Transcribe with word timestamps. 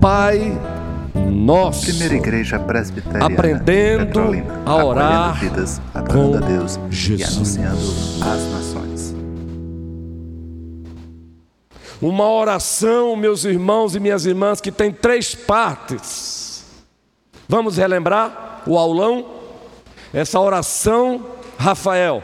Pai 0.00 0.58
nosso. 1.30 1.86
Primeira 1.86 2.14
Igreja 2.14 2.58
Presbiteriana. 2.58 3.26
Aprendendo 3.26 4.06
Petrolina, 4.06 4.62
a 4.64 4.84
orar 4.84 5.40
vidas, 5.40 5.80
adorando 5.92 6.38
a 6.38 6.40
Deus 6.40 6.78
Jesus. 6.90 7.56
e 7.56 7.62
anunciando 7.62 7.78
as 8.22 8.52
nações. 8.52 9.14
Uma 12.00 12.28
oração, 12.28 13.16
meus 13.16 13.44
irmãos 13.44 13.94
e 13.94 14.00
minhas 14.00 14.26
irmãs, 14.26 14.60
que 14.60 14.70
tem 14.70 14.92
três 14.92 15.34
partes. 15.34 16.64
Vamos 17.48 17.76
relembrar 17.76 18.62
o 18.66 18.76
aulão? 18.76 19.26
Essa 20.12 20.38
oração, 20.40 21.24
Rafael. 21.58 22.22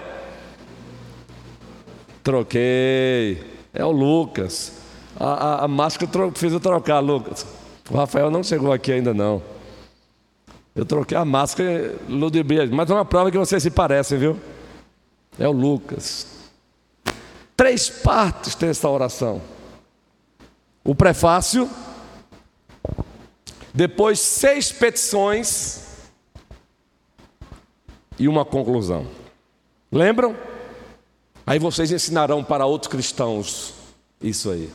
Troquei. 2.23 3.43
É 3.73 3.85
o 3.85 3.91
Lucas. 3.91 4.80
A, 5.21 5.25
a, 5.33 5.65
a 5.65 5.69
máscara 5.69 6.11
tro- 6.11 6.33
fez 6.35 6.51
eu 6.53 6.59
trocar, 6.59 6.99
Lucas. 7.01 7.47
O 7.91 7.95
Rafael 7.97 8.31
não 8.31 8.43
chegou 8.43 8.73
aqui 8.73 8.91
ainda 8.91 9.13
não. 9.13 9.43
Eu 10.75 10.87
troquei 10.87 11.17
a 11.19 11.25
máscara, 11.27 11.95
Ludibria, 12.09 12.67
mas 12.73 12.91
é 12.91 12.95
uma 12.95 13.05
prova 13.05 13.31
que 13.31 13.37
vocês 13.37 13.63
se 13.63 13.71
parecem, 13.71 14.17
viu? 14.19 14.41
É 15.39 15.47
o 15.47 15.53
Lucas. 15.53 16.27
Três 17.57 17.91
partes 17.91 18.55
tem 18.55 18.71
essa 18.71 18.89
oração. 18.89 19.43
O 20.83 20.95
prefácio, 20.95 21.69
depois 23.75 24.19
seis 24.21 24.73
petições 24.73 25.83
e 28.19 28.27
uma 28.27 28.45
conclusão. 28.47 29.07
Lembram? 29.93 30.35
Aí 31.47 31.59
vocês 31.59 31.91
ensinarão 31.93 32.43
para 32.43 32.65
outros 32.65 32.91
cristãos 32.91 33.75
isso 34.23 34.51
aí. 34.51 34.71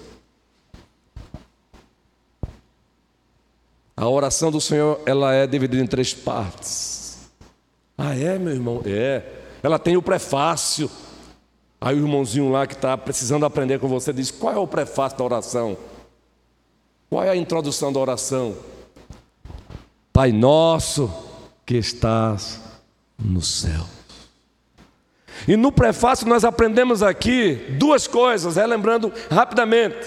A 4.05 4.09
oração 4.09 4.51
do 4.51 4.61
Senhor, 4.61 5.01
ela 5.03 5.33
é 5.33 5.47
dividida 5.47 5.81
em 5.81 5.87
três 5.87 6.13
partes. 6.13 7.17
Ah, 7.97 8.15
é, 8.15 8.37
meu 8.37 8.53
irmão? 8.53 8.83
É. 8.85 9.23
Ela 9.63 9.79
tem 9.79 9.97
o 9.97 10.01
prefácio. 10.01 10.91
Aí 11.81 11.95
o 11.95 12.03
irmãozinho 12.03 12.51
lá 12.51 12.67
que 12.67 12.75
está 12.75 12.95
precisando 12.95 13.47
aprender 13.47 13.79
com 13.79 13.87
você 13.87 14.13
diz: 14.13 14.29
qual 14.29 14.53
é 14.53 14.57
o 14.59 14.67
prefácio 14.67 15.17
da 15.17 15.23
oração? 15.23 15.75
Qual 17.09 17.23
é 17.23 17.31
a 17.31 17.35
introdução 17.35 17.91
da 17.91 17.99
oração? 17.99 18.55
Pai 20.13 20.31
nosso 20.31 21.11
que 21.65 21.75
estás 21.75 22.61
no 23.17 23.41
céu. 23.41 23.87
E 25.47 25.57
no 25.57 25.71
prefácio 25.71 26.27
nós 26.27 26.45
aprendemos 26.45 27.01
aqui 27.01 27.55
duas 27.79 28.05
coisas, 28.05 28.55
relembrando 28.55 29.11
rapidamente. 29.31 29.97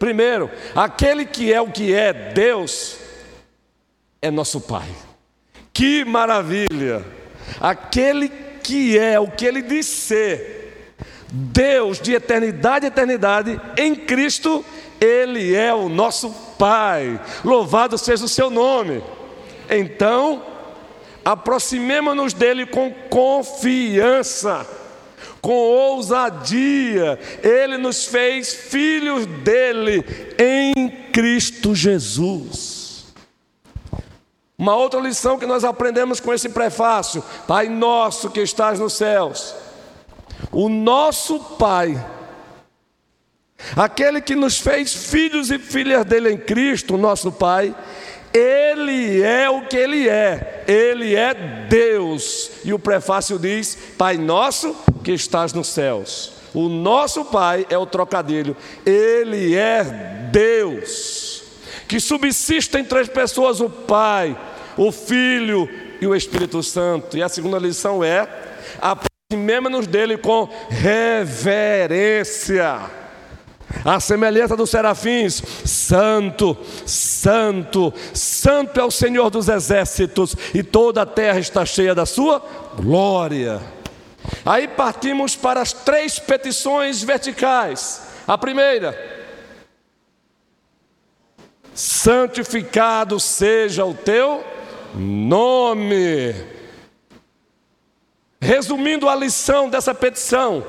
Primeiro, 0.00 0.50
aquele 0.74 1.24
que 1.24 1.52
é 1.52 1.60
o 1.60 1.70
que 1.70 1.94
é, 1.94 2.12
Deus, 2.32 3.05
é 4.26 4.30
nosso 4.30 4.60
Pai. 4.60 4.88
Que 5.72 6.04
maravilha! 6.04 7.04
Aquele 7.60 8.28
que 8.62 8.98
é 8.98 9.18
o 9.20 9.28
que 9.30 9.46
ele 9.46 9.62
diz 9.62 9.86
ser, 9.86 10.94
Deus 11.32 12.00
de 12.00 12.14
eternidade 12.14 12.86
a 12.86 12.88
eternidade, 12.88 13.60
em 13.76 13.94
Cristo, 13.94 14.64
ele 15.00 15.54
é 15.54 15.72
o 15.72 15.88
nosso 15.88 16.30
Pai. 16.58 17.20
Louvado 17.44 17.96
seja 17.96 18.24
o 18.24 18.28
seu 18.28 18.50
nome. 18.50 19.02
Então, 19.70 20.42
aproximemo-nos 21.24 22.32
dele 22.32 22.66
com 22.66 22.90
confiança, 23.08 24.66
com 25.40 25.52
ousadia. 25.52 27.18
Ele 27.42 27.76
nos 27.78 28.06
fez 28.06 28.54
filhos 28.54 29.26
dele 29.26 30.04
em 30.38 30.88
Cristo 31.12 31.74
Jesus. 31.74 32.75
Uma 34.66 34.74
outra 34.74 34.98
lição 34.98 35.38
que 35.38 35.46
nós 35.46 35.62
aprendemos 35.62 36.18
com 36.18 36.34
esse 36.34 36.48
prefácio: 36.48 37.22
Pai 37.46 37.68
nosso 37.68 38.30
que 38.30 38.40
estás 38.40 38.80
nos 38.80 38.94
céus. 38.94 39.54
O 40.50 40.68
nosso 40.68 41.38
Pai, 41.38 42.04
aquele 43.76 44.20
que 44.20 44.34
nos 44.34 44.58
fez 44.58 44.92
filhos 44.92 45.52
e 45.52 45.58
filhas 45.60 46.04
dele 46.04 46.32
em 46.32 46.36
Cristo, 46.36 46.96
nosso 46.96 47.30
Pai, 47.30 47.72
ele 48.34 49.22
é 49.22 49.48
o 49.48 49.68
que 49.68 49.76
ele 49.76 50.08
é, 50.08 50.64
ele 50.66 51.14
é 51.14 51.32
Deus. 51.68 52.50
E 52.64 52.72
o 52.72 52.78
prefácio 52.78 53.38
diz: 53.38 53.78
Pai 53.96 54.16
nosso 54.16 54.74
que 55.04 55.12
estás 55.12 55.52
nos 55.52 55.68
céus. 55.68 56.32
O 56.52 56.68
nosso 56.68 57.24
Pai 57.26 57.64
é 57.70 57.78
o 57.78 57.86
trocadilho, 57.86 58.56
ele 58.84 59.54
é 59.54 59.84
Deus, 60.32 61.44
que 61.86 62.00
subsiste 62.00 62.76
em 62.76 62.82
três 62.82 63.08
pessoas: 63.08 63.60
o 63.60 63.70
Pai, 63.70 64.36
o 64.76 64.92
Filho 64.92 65.68
e 66.00 66.06
o 66.06 66.14
Espírito 66.14 66.62
Santo. 66.62 67.16
E 67.16 67.22
a 67.22 67.28
segunda 67.28 67.58
lição 67.58 68.04
é: 68.04 68.28
aproximemo-nos 68.80 69.86
dele 69.86 70.16
com 70.18 70.48
reverência. 70.68 72.26
A 73.84 74.00
semelhança 74.00 74.56
dos 74.56 74.70
serafins, 74.70 75.42
santo, 75.64 76.56
santo, 76.86 77.92
santo 78.14 78.80
é 78.80 78.84
o 78.84 78.90
Senhor 78.90 79.28
dos 79.28 79.48
exércitos, 79.48 80.34
e 80.54 80.62
toda 80.62 81.02
a 81.02 81.06
terra 81.06 81.38
está 81.38 81.64
cheia 81.66 81.94
da 81.94 82.06
sua 82.06 82.42
glória. 82.76 83.60
Aí 84.44 84.66
partimos 84.68 85.36
para 85.36 85.60
as 85.60 85.72
três 85.72 86.18
petições 86.18 87.02
verticais. 87.02 88.02
A 88.26 88.36
primeira, 88.36 88.96
santificado 91.74 93.20
seja 93.20 93.84
o 93.84 93.94
teu 93.94 94.42
nome. 94.94 96.34
Resumindo 98.40 99.08
a 99.08 99.14
lição 99.14 99.68
dessa 99.68 99.94
petição, 99.94 100.64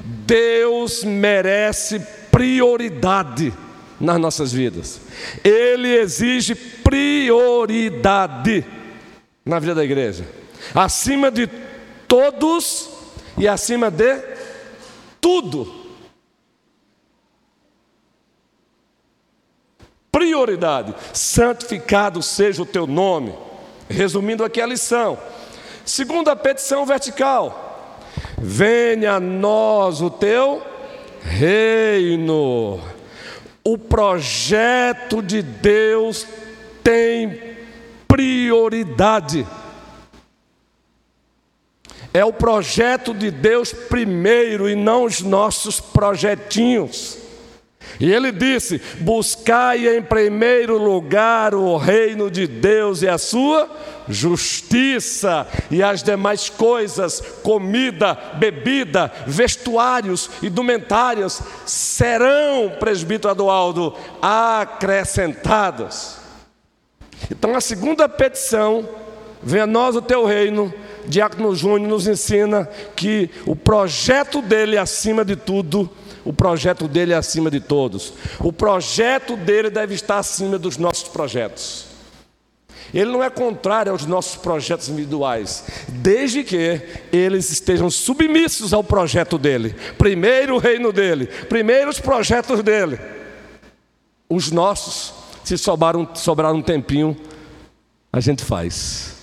Deus 0.00 1.02
merece 1.02 2.00
prioridade 2.30 3.52
nas 4.00 4.18
nossas 4.18 4.52
vidas. 4.52 5.00
Ele 5.42 5.96
exige 5.96 6.54
prioridade 6.54 8.64
na 9.44 9.58
vida 9.58 9.74
da 9.74 9.84
igreja, 9.84 10.24
acima 10.74 11.30
de 11.30 11.48
todos 12.06 12.88
e 13.36 13.48
acima 13.48 13.90
de 13.90 14.22
tudo. 15.20 15.79
Prioridade, 20.10 20.94
santificado 21.12 22.22
seja 22.22 22.62
o 22.62 22.66
teu 22.66 22.86
nome. 22.86 23.34
Resumindo 23.88 24.44
aqui 24.44 24.60
a 24.60 24.66
lição. 24.66 25.18
Segunda 25.84 26.34
petição 26.36 26.84
vertical: 26.84 27.98
venha 28.38 29.14
a 29.14 29.20
nós 29.20 30.00
o 30.00 30.10
teu 30.10 30.62
reino. 31.22 32.80
O 33.64 33.78
projeto 33.78 35.22
de 35.22 35.42
Deus 35.42 36.26
tem 36.82 37.56
prioridade. 38.08 39.46
É 42.12 42.24
o 42.24 42.32
projeto 42.32 43.14
de 43.14 43.30
Deus 43.30 43.72
primeiro 43.72 44.68
e 44.68 44.74
não 44.74 45.04
os 45.04 45.20
nossos 45.20 45.78
projetinhos. 45.78 47.19
E 47.98 48.12
ele 48.12 48.30
disse: 48.30 48.80
Buscai 49.00 49.96
em 49.96 50.02
primeiro 50.02 50.76
lugar 50.78 51.54
o 51.54 51.76
reino 51.76 52.30
de 52.30 52.46
Deus 52.46 53.02
e 53.02 53.08
a 53.08 53.18
sua 53.18 53.68
justiça, 54.08 55.46
e 55.70 55.82
as 55.82 56.02
demais 56.02 56.48
coisas, 56.48 57.20
comida, 57.42 58.18
bebida, 58.34 59.10
vestuários, 59.26 60.28
indumentárias, 60.42 61.42
serão, 61.64 62.72
presbítero 62.78 63.30
Adualdo, 63.30 63.94
acrescentadas. 64.20 66.18
Então 67.30 67.54
a 67.54 67.60
segunda 67.60 68.08
petição, 68.08 68.88
venha 69.42 69.66
nós 69.66 69.94
o 69.94 70.02
teu 70.02 70.24
reino, 70.24 70.72
Diácono 71.06 71.54
Júnior 71.54 71.88
nos 71.88 72.06
ensina 72.06 72.68
que 72.94 73.30
o 73.46 73.56
projeto 73.56 74.42
dele 74.42 74.76
acima 74.76 75.24
de 75.24 75.36
tudo 75.36 75.90
o 76.24 76.32
projeto 76.32 76.86
dele 76.86 77.12
é 77.12 77.16
acima 77.16 77.50
de 77.50 77.60
todos. 77.60 78.12
O 78.38 78.52
projeto 78.52 79.36
dele 79.36 79.70
deve 79.70 79.94
estar 79.94 80.18
acima 80.18 80.58
dos 80.58 80.76
nossos 80.76 81.08
projetos. 81.08 81.86
Ele 82.92 83.10
não 83.10 83.22
é 83.22 83.30
contrário 83.30 83.92
aos 83.92 84.04
nossos 84.04 84.36
projetos 84.36 84.88
individuais, 84.88 85.64
desde 85.88 86.42
que 86.42 86.80
eles 87.12 87.50
estejam 87.50 87.88
submissos 87.88 88.72
ao 88.72 88.82
projeto 88.82 89.38
dele. 89.38 89.74
Primeiro 89.96 90.56
o 90.56 90.58
reino 90.58 90.92
dele, 90.92 91.26
primeiro 91.26 91.88
os 91.88 92.00
projetos 92.00 92.62
dele. 92.62 92.98
Os 94.28 94.50
nossos, 94.50 95.14
se 95.44 95.56
sobrar 95.56 95.96
um, 95.96 96.06
sobrar 96.14 96.52
um 96.52 96.62
tempinho, 96.62 97.16
a 98.12 98.18
gente 98.18 98.44
faz. 98.44 99.14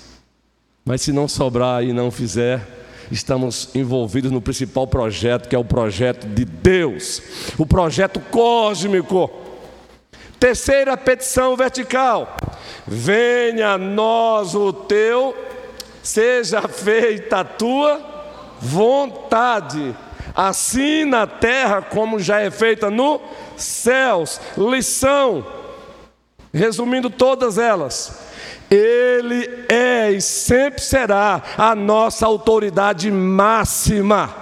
Mas 0.86 1.02
se 1.02 1.12
não 1.12 1.28
sobrar 1.28 1.84
e 1.84 1.92
não 1.92 2.10
fizer, 2.10 2.66
estamos 3.12 3.70
envolvidos 3.76 4.32
no 4.32 4.42
principal 4.42 4.88
projeto, 4.88 5.48
que 5.48 5.56
é 5.56 5.60
o 5.60 5.66
projeto 5.66 6.28
de 6.28 6.46
Deus, 6.46 7.22
o 7.58 7.66
projeto 7.66 8.20
cósmico. 8.20 9.30
Terceira 10.40 10.96
petição 10.96 11.56
vertical: 11.56 12.38
venha 12.86 13.72
a 13.72 13.78
nós 13.78 14.54
o 14.54 14.72
teu, 14.72 15.36
seja 16.04 16.62
feita 16.68 17.40
a 17.40 17.44
tua 17.44 18.00
vontade, 18.60 19.96
assim 20.36 21.06
na 21.06 21.26
terra 21.26 21.82
como 21.82 22.20
já 22.20 22.40
é 22.40 22.52
feita 22.52 22.90
nos 22.90 23.22
céus. 23.56 24.40
Lição, 24.58 25.46
resumindo 26.54 27.10
todas 27.10 27.58
elas. 27.58 28.27
Ele 28.70 29.66
é 29.70 30.12
e 30.12 30.22
sempre 30.22 30.82
será 30.82 31.42
a 31.58 31.74
nossa 31.74 32.26
autoridade 32.26 33.10
máxima. 33.10 34.34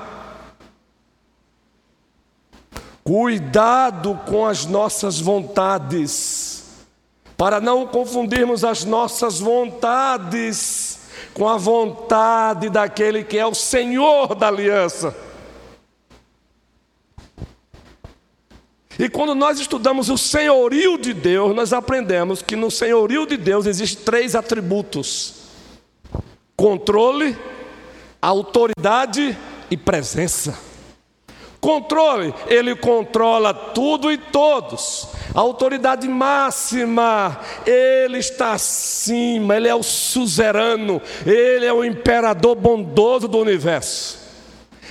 Cuidado 3.03 4.19
com 4.25 4.47
as 4.47 4.65
nossas 4.65 5.19
vontades, 5.19 6.63
para 7.37 7.61
não 7.61 7.85
confundirmos 7.85 8.63
as 8.63 8.83
nossas 8.83 9.39
vontades 9.39 11.01
com 11.35 11.47
a 11.47 11.57
vontade 11.57 12.69
daquele 12.69 13.23
que 13.23 13.37
é 13.37 13.45
o 13.45 13.53
Senhor 13.53 14.33
da 14.33 14.47
aliança. 14.47 15.15
E 18.97 19.09
quando 19.09 19.35
nós 19.35 19.59
estudamos 19.59 20.09
o 20.09 20.17
senhorio 20.17 20.97
de 20.97 21.13
Deus, 21.13 21.53
nós 21.53 21.73
aprendemos 21.73 22.41
que 22.41 22.55
no 22.55 22.71
senhorio 22.71 23.25
de 23.25 23.35
Deus 23.35 23.65
existem 23.65 24.03
três 24.05 24.35
atributos: 24.35 25.33
controle, 26.55 27.35
autoridade 28.21 29.37
e 29.69 29.75
presença. 29.75 30.57
Controle, 31.59 32.31
ele 32.45 32.75
controla 32.75 33.51
tudo 33.51 34.11
e 34.11 34.19
todos. 34.19 35.07
A 35.33 35.39
autoridade 35.39 36.07
máxima, 36.07 37.39
ele 37.65 38.19
está 38.19 38.53
acima, 38.53 39.57
ele 39.57 39.67
é 39.67 39.73
o 39.73 39.81
suzerano, 39.81 41.01
ele 41.25 41.65
é 41.65 41.73
o 41.73 41.83
imperador 41.83 42.55
bondoso 42.55 43.27
do 43.27 43.39
universo. 43.39 44.24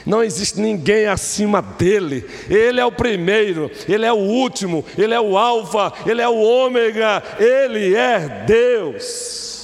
Não 0.07 0.23
existe 0.23 0.61
ninguém 0.61 1.07
acima 1.07 1.63
dele. 1.63 2.29
Ele 2.49 2.81
é 2.81 2.85
o 2.85 2.93
primeiro, 2.93 3.71
ele 3.89 4.05
é 4.05 4.13
o 4.13 4.17
último, 4.17 4.85
ele 4.99 5.15
é 5.15 5.21
o 5.21 5.39
alfa, 5.39 5.93
ele 6.07 6.21
é 6.21 6.29
o 6.29 6.37
ômega, 6.37 7.23
ele 7.39 7.95
é 7.95 8.45
Deus. 8.47 9.55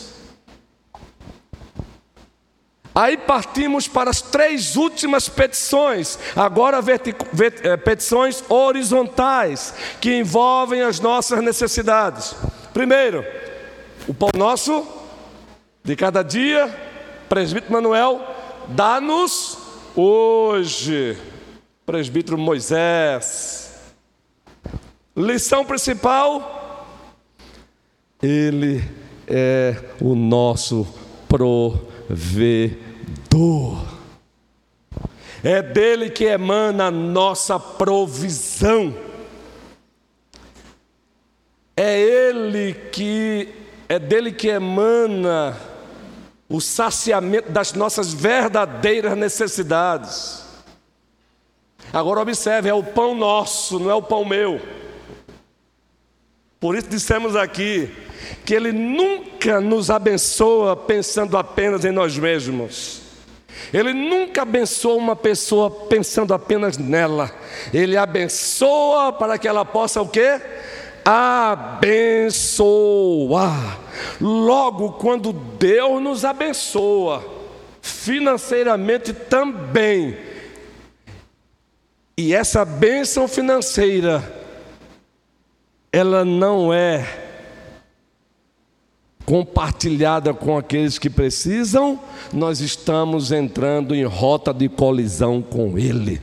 Aí 2.94 3.16
partimos 3.16 3.86
para 3.86 4.10
as 4.10 4.20
três 4.20 4.74
últimas 4.74 5.28
petições, 5.28 6.18
agora 6.34 6.80
eh, 7.62 7.76
petições 7.76 8.42
horizontais, 8.48 9.72
que 10.00 10.16
envolvem 10.16 10.82
as 10.82 10.98
nossas 10.98 11.40
necessidades. 11.40 12.34
Primeiro, 12.72 13.24
o 14.08 14.14
pão 14.14 14.30
nosso 14.36 14.86
de 15.84 15.94
cada 15.94 16.22
dia, 16.22 16.68
presbítero 17.28 17.72
Manuel, 17.72 18.20
dá-nos 18.68 19.59
hoje. 19.96 21.16
Presbítero 21.84 22.38
Moisés. 22.38 23.94
Lição 25.16 25.64
principal: 25.64 26.86
Ele 28.22 28.82
é 29.26 29.76
o 30.00 30.14
nosso 30.14 30.86
provedor. 31.28 32.78
É 35.42 35.62
dele 35.62 36.10
que 36.10 36.24
emana 36.24 36.86
a 36.86 36.90
nossa 36.90 37.58
provisão. 37.58 38.94
É 41.76 41.98
ele 41.98 42.74
que 42.92 43.48
é 43.88 43.98
dele 43.98 44.30
que 44.32 44.48
emana 44.48 45.56
o 46.50 46.60
saciamento 46.60 47.52
das 47.52 47.72
nossas 47.74 48.12
verdadeiras 48.12 49.16
necessidades. 49.16 50.44
Agora 51.92 52.20
observe, 52.20 52.68
é 52.68 52.74
o 52.74 52.82
pão 52.82 53.14
nosso, 53.14 53.78
não 53.78 53.88
é 53.88 53.94
o 53.94 54.02
pão 54.02 54.24
meu. 54.24 54.60
Por 56.58 56.74
isso 56.74 56.88
dissemos 56.88 57.36
aqui 57.36 57.88
que 58.44 58.52
Ele 58.52 58.72
nunca 58.72 59.60
nos 59.60 59.90
abençoa 59.90 60.76
pensando 60.76 61.38
apenas 61.38 61.84
em 61.84 61.92
nós 61.92 62.18
mesmos. 62.18 63.00
Ele 63.72 63.92
nunca 63.92 64.42
abençoa 64.42 64.96
uma 64.96 65.14
pessoa 65.14 65.70
pensando 65.70 66.34
apenas 66.34 66.76
nela. 66.76 67.30
Ele 67.72 67.96
abençoa 67.96 69.12
para 69.12 69.38
que 69.38 69.46
ela 69.46 69.64
possa 69.64 70.02
o 70.02 70.08
quê? 70.08 70.40
Abençoar. 71.04 72.70
Logo, 74.20 74.92
quando 74.92 75.32
Deus 75.32 76.02
nos 76.02 76.24
abençoa, 76.24 77.24
financeiramente 77.80 79.12
também, 79.12 80.16
e 82.16 82.34
essa 82.34 82.64
bênção 82.64 83.26
financeira, 83.26 84.22
ela 85.92 86.24
não 86.24 86.72
é 86.72 87.28
compartilhada 89.24 90.34
com 90.34 90.56
aqueles 90.58 90.98
que 90.98 91.08
precisam, 91.08 92.00
nós 92.32 92.60
estamos 92.60 93.32
entrando 93.32 93.94
em 93.94 94.04
rota 94.04 94.52
de 94.52 94.68
colisão 94.68 95.40
com 95.40 95.78
Ele. 95.78 96.20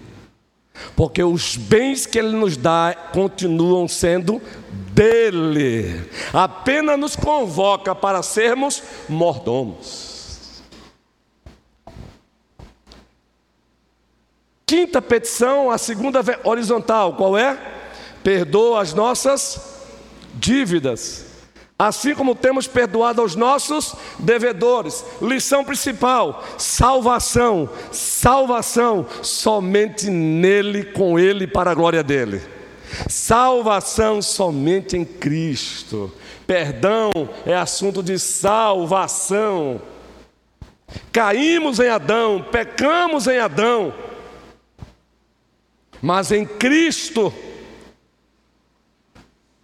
Porque 0.95 1.23
os 1.23 1.55
bens 1.55 2.05
que 2.05 2.17
Ele 2.17 2.35
nos 2.35 2.57
dá 2.57 2.95
continuam 3.13 3.87
sendo 3.87 4.41
dele. 4.93 6.09
Apenas 6.33 6.99
nos 6.99 7.15
convoca 7.15 7.93
para 7.93 8.23
sermos 8.23 8.81
mordomos. 9.07 10.63
Quinta 14.65 15.01
petição, 15.01 15.71
a 15.71 15.77
segunda 15.77 16.21
horizontal, 16.43 17.13
qual 17.13 17.37
é? 17.37 17.57
Perdoa 18.23 18.81
as 18.81 18.93
nossas 18.93 19.61
dívidas 20.33 21.26
assim 21.77 22.15
como 22.15 22.33
temos 22.33 22.67
perdoado 22.67 23.21
aos 23.21 23.35
nossos 23.35 23.93
devedores. 24.17 25.05
Lição 25.21 25.63
principal: 25.63 26.43
salvação, 26.57 27.69
salvação, 27.91 29.05
somente 29.21 30.09
nele, 30.09 30.85
com 30.85 31.19
ele, 31.19 31.45
para 31.45 31.71
a 31.71 31.75
glória 31.75 32.03
dele. 32.03 32.41
Salvação 33.07 34.21
somente 34.21 34.97
em 34.97 35.05
Cristo. 35.05 36.11
Perdão 36.47 37.11
é 37.45 37.53
assunto 37.53 38.01
de 38.01 38.17
salvação. 38.17 39.81
Caímos 41.11 41.79
em 41.79 41.89
Adão, 41.89 42.45
pecamos 42.49 43.27
em 43.27 43.37
Adão, 43.37 43.93
mas 46.01 46.31
em 46.31 46.45
Cristo, 46.45 47.33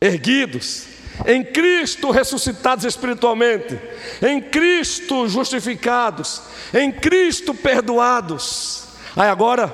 erguidos, 0.01 0.92
em 1.25 1.43
Cristo 1.43 2.11
ressuscitados 2.11 2.85
espiritualmente, 2.85 3.79
em 4.21 4.41
Cristo 4.41 5.27
justificados, 5.27 6.41
em 6.73 6.91
Cristo 6.91 7.53
perdoados. 7.53 8.85
Aí 9.15 9.29
agora, 9.29 9.73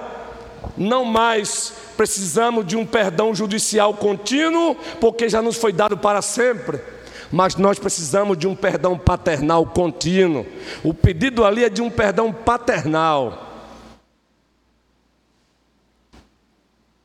não 0.77 1.05
mais 1.05 1.73
precisamos 1.95 2.65
de 2.65 2.77
um 2.77 2.85
perdão 2.85 3.33
judicial 3.33 3.93
contínuo, 3.93 4.75
porque 4.99 5.27
já 5.27 5.41
nos 5.41 5.57
foi 5.57 5.73
dado 5.73 5.97
para 5.97 6.21
sempre. 6.21 6.79
Mas 7.31 7.55
nós 7.55 7.77
precisamos 7.77 8.37
de 8.37 8.47
um 8.47 8.55
perdão 8.55 8.97
paternal 8.97 9.65
contínuo. 9.65 10.45
O 10.83 10.93
pedido 10.93 11.45
ali 11.45 11.63
é 11.63 11.69
de 11.69 11.81
um 11.81 11.89
perdão 11.89 12.33
paternal. 12.33 13.47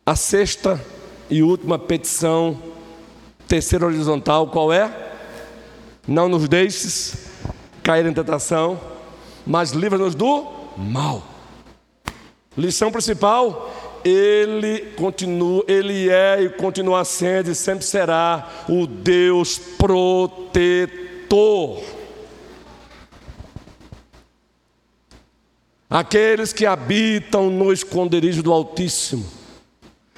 A 0.07 0.17
sexta 0.17 0.81
e 1.29 1.43
última 1.43 1.79
petição 1.79 2.74
Terceira 3.55 3.87
horizontal, 3.87 4.49
qual 4.49 4.73
é? 4.73 4.93
Não 6.09 6.29
nos 6.29 6.49
deixes 6.49 7.29
cair 7.85 8.05
em 8.05 8.13
tentação, 8.13 8.81
mas 9.47 9.71
livra-nos 9.71 10.17
do 10.17 10.45
mal. 10.77 11.23
Lição 12.59 12.91
principal: 12.91 13.73
ele 14.05 14.81
continua, 14.97 15.65
ele 15.69 16.11
é 16.11 16.43
e 16.43 16.49
continua 16.49 17.05
sendo 17.05 17.49
e 17.49 17.55
sempre 17.55 17.85
será 17.85 18.65
o 18.69 18.89
Deus 18.89 19.57
protetor. 19.57 20.91
Aqueles 25.89 26.53
que 26.53 26.67
habitam 26.67 27.51
no 27.51 27.73
esconderijo 27.73 28.43
do 28.43 28.53
Altíssimo 28.53 29.25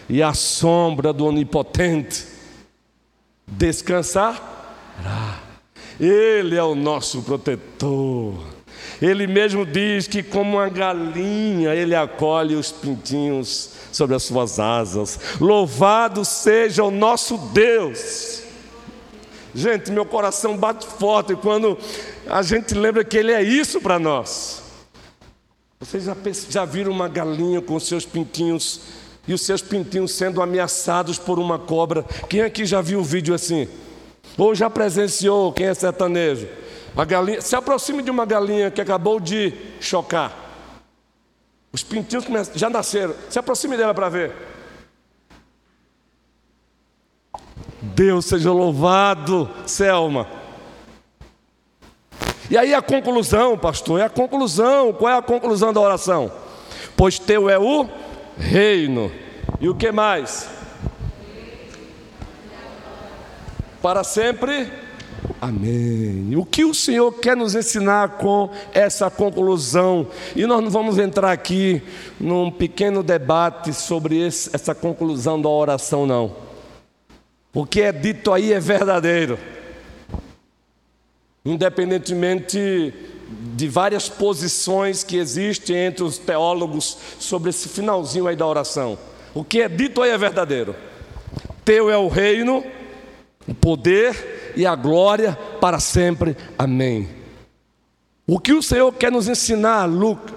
e 0.08 0.22
à 0.22 0.32
sombra 0.32 1.12
do 1.12 1.26
Onipotente 1.26 2.35
descansará. 3.46 4.40
Ele 5.98 6.56
é 6.56 6.62
o 6.62 6.74
nosso 6.74 7.22
protetor. 7.22 8.34
Ele 9.00 9.26
mesmo 9.26 9.64
diz 9.64 10.06
que, 10.06 10.22
como 10.22 10.56
uma 10.56 10.68
galinha, 10.68 11.74
ele 11.74 11.94
acolhe 11.94 12.54
os 12.54 12.72
pintinhos 12.72 13.70
sobre 13.92 14.16
as 14.16 14.22
suas 14.22 14.58
asas. 14.58 15.18
Louvado 15.40 16.24
seja 16.24 16.84
o 16.84 16.90
nosso 16.90 17.38
Deus. 17.38 18.42
Gente, 19.54 19.90
meu 19.90 20.04
coração 20.04 20.56
bate 20.56 20.86
forte 20.86 21.34
quando 21.34 21.78
a 22.26 22.42
gente 22.42 22.74
lembra 22.74 23.02
que 23.02 23.16
Ele 23.16 23.32
é 23.32 23.42
isso 23.42 23.80
para 23.80 23.98
nós. 23.98 24.62
Vocês 25.80 26.04
já, 26.04 26.16
já 26.50 26.64
viram 26.64 26.92
uma 26.92 27.08
galinha 27.08 27.62
com 27.62 27.80
seus 27.80 28.04
pintinhos 28.04 28.80
e 29.26 29.34
os 29.34 29.42
seus 29.42 29.62
pintinhos 29.62 30.12
sendo 30.12 30.40
ameaçados 30.40 31.18
por 31.18 31.38
uma 31.38 31.58
cobra? 31.58 32.04
Quem 32.28 32.42
aqui 32.42 32.64
já 32.64 32.80
viu 32.80 33.00
um 33.00 33.02
vídeo 33.02 33.34
assim? 33.34 33.68
Ou 34.36 34.54
já 34.54 34.68
presenciou, 34.68 35.52
quem 35.52 35.66
é 35.66 35.74
sertanejo? 35.74 36.48
A 36.96 37.04
galinha, 37.04 37.40
se 37.40 37.54
aproxime 37.54 38.02
de 38.02 38.10
uma 38.10 38.24
galinha 38.24 38.70
que 38.70 38.80
acabou 38.80 39.20
de 39.20 39.52
chocar. 39.80 40.44
Os 41.72 41.82
pintinhos 41.82 42.24
já 42.54 42.70
nasceram. 42.70 43.14
Se 43.28 43.38
aproxime 43.38 43.76
dela 43.76 43.92
para 43.92 44.08
ver. 44.08 44.32
Deus 47.82 48.24
seja 48.24 48.50
louvado, 48.50 49.48
Selma. 49.66 50.26
E 52.50 52.56
aí 52.56 52.72
a 52.72 52.80
conclusão, 52.80 53.58
pastor, 53.58 54.00
é 54.00 54.04
a 54.04 54.08
conclusão. 54.08 54.92
Qual 54.92 55.12
é 55.12 55.18
a 55.18 55.22
conclusão 55.22 55.72
da 55.72 55.80
oração? 55.80 56.32
Pois 56.96 57.18
teu 57.18 57.50
é 57.50 57.58
o 57.58 57.86
reino. 58.38 59.10
E 59.60 59.68
o 59.68 59.74
que 59.74 59.90
mais? 59.90 60.48
Para 63.80 64.04
sempre. 64.04 64.70
Amém. 65.40 66.34
O 66.36 66.44
que 66.44 66.64
o 66.64 66.74
Senhor 66.74 67.12
quer 67.12 67.36
nos 67.36 67.54
ensinar 67.54 68.16
com 68.16 68.50
essa 68.72 69.10
conclusão? 69.10 70.08
E 70.34 70.46
nós 70.46 70.62
não 70.62 70.70
vamos 70.70 70.98
entrar 70.98 71.30
aqui 71.30 71.82
num 72.18 72.50
pequeno 72.50 73.02
debate 73.02 73.72
sobre 73.72 74.18
esse, 74.26 74.50
essa 74.54 74.74
conclusão 74.74 75.40
da 75.40 75.48
oração, 75.48 76.06
não. 76.06 76.34
O 77.54 77.64
que 77.64 77.82
é 77.82 77.92
dito 77.92 78.32
aí 78.32 78.52
é 78.52 78.60
verdadeiro. 78.60 79.38
Independentemente 81.44 82.92
de 83.28 83.68
várias 83.68 84.08
posições 84.08 85.02
que 85.02 85.16
existem 85.16 85.76
entre 85.76 86.04
os 86.04 86.18
teólogos 86.18 86.96
sobre 87.18 87.50
esse 87.50 87.68
finalzinho 87.68 88.26
aí 88.26 88.36
da 88.36 88.46
oração. 88.46 88.98
O 89.34 89.44
que 89.44 89.60
é 89.60 89.68
dito 89.68 90.02
aí 90.02 90.10
é 90.10 90.18
verdadeiro. 90.18 90.74
Teu 91.64 91.90
é 91.90 91.96
o 91.96 92.08
reino, 92.08 92.64
o 93.46 93.54
poder 93.54 94.52
e 94.56 94.64
a 94.64 94.74
glória 94.74 95.36
para 95.60 95.80
sempre. 95.80 96.36
Amém. 96.56 97.08
O 98.26 98.38
que 98.38 98.52
o 98.52 98.62
Senhor 98.62 98.92
quer 98.92 99.10
nos 99.10 99.28
ensinar, 99.28 99.86
Lucas? 99.86 100.34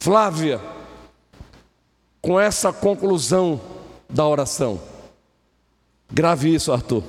Flávia, 0.00 0.60
com 2.22 2.38
essa 2.38 2.72
conclusão 2.72 3.60
da 4.08 4.26
oração. 4.26 4.80
Grave 6.10 6.54
isso, 6.54 6.72
Arthur. 6.72 7.02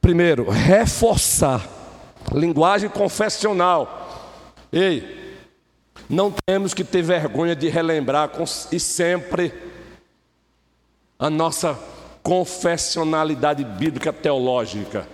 Primeiro, 0.00 0.48
reforçar. 0.48 1.68
Linguagem 2.32 2.88
confessional. 2.88 4.38
Ei, 4.72 5.20
não 6.08 6.32
temos 6.46 6.74
que 6.74 6.84
ter 6.84 7.02
vergonha 7.02 7.54
de 7.54 7.68
relembrar 7.68 8.30
e 8.72 8.80
sempre 8.80 9.52
a 11.18 11.28
nossa 11.28 11.78
confessionalidade 12.22 13.64
bíblica 13.64 14.12
teológica. 14.12 15.06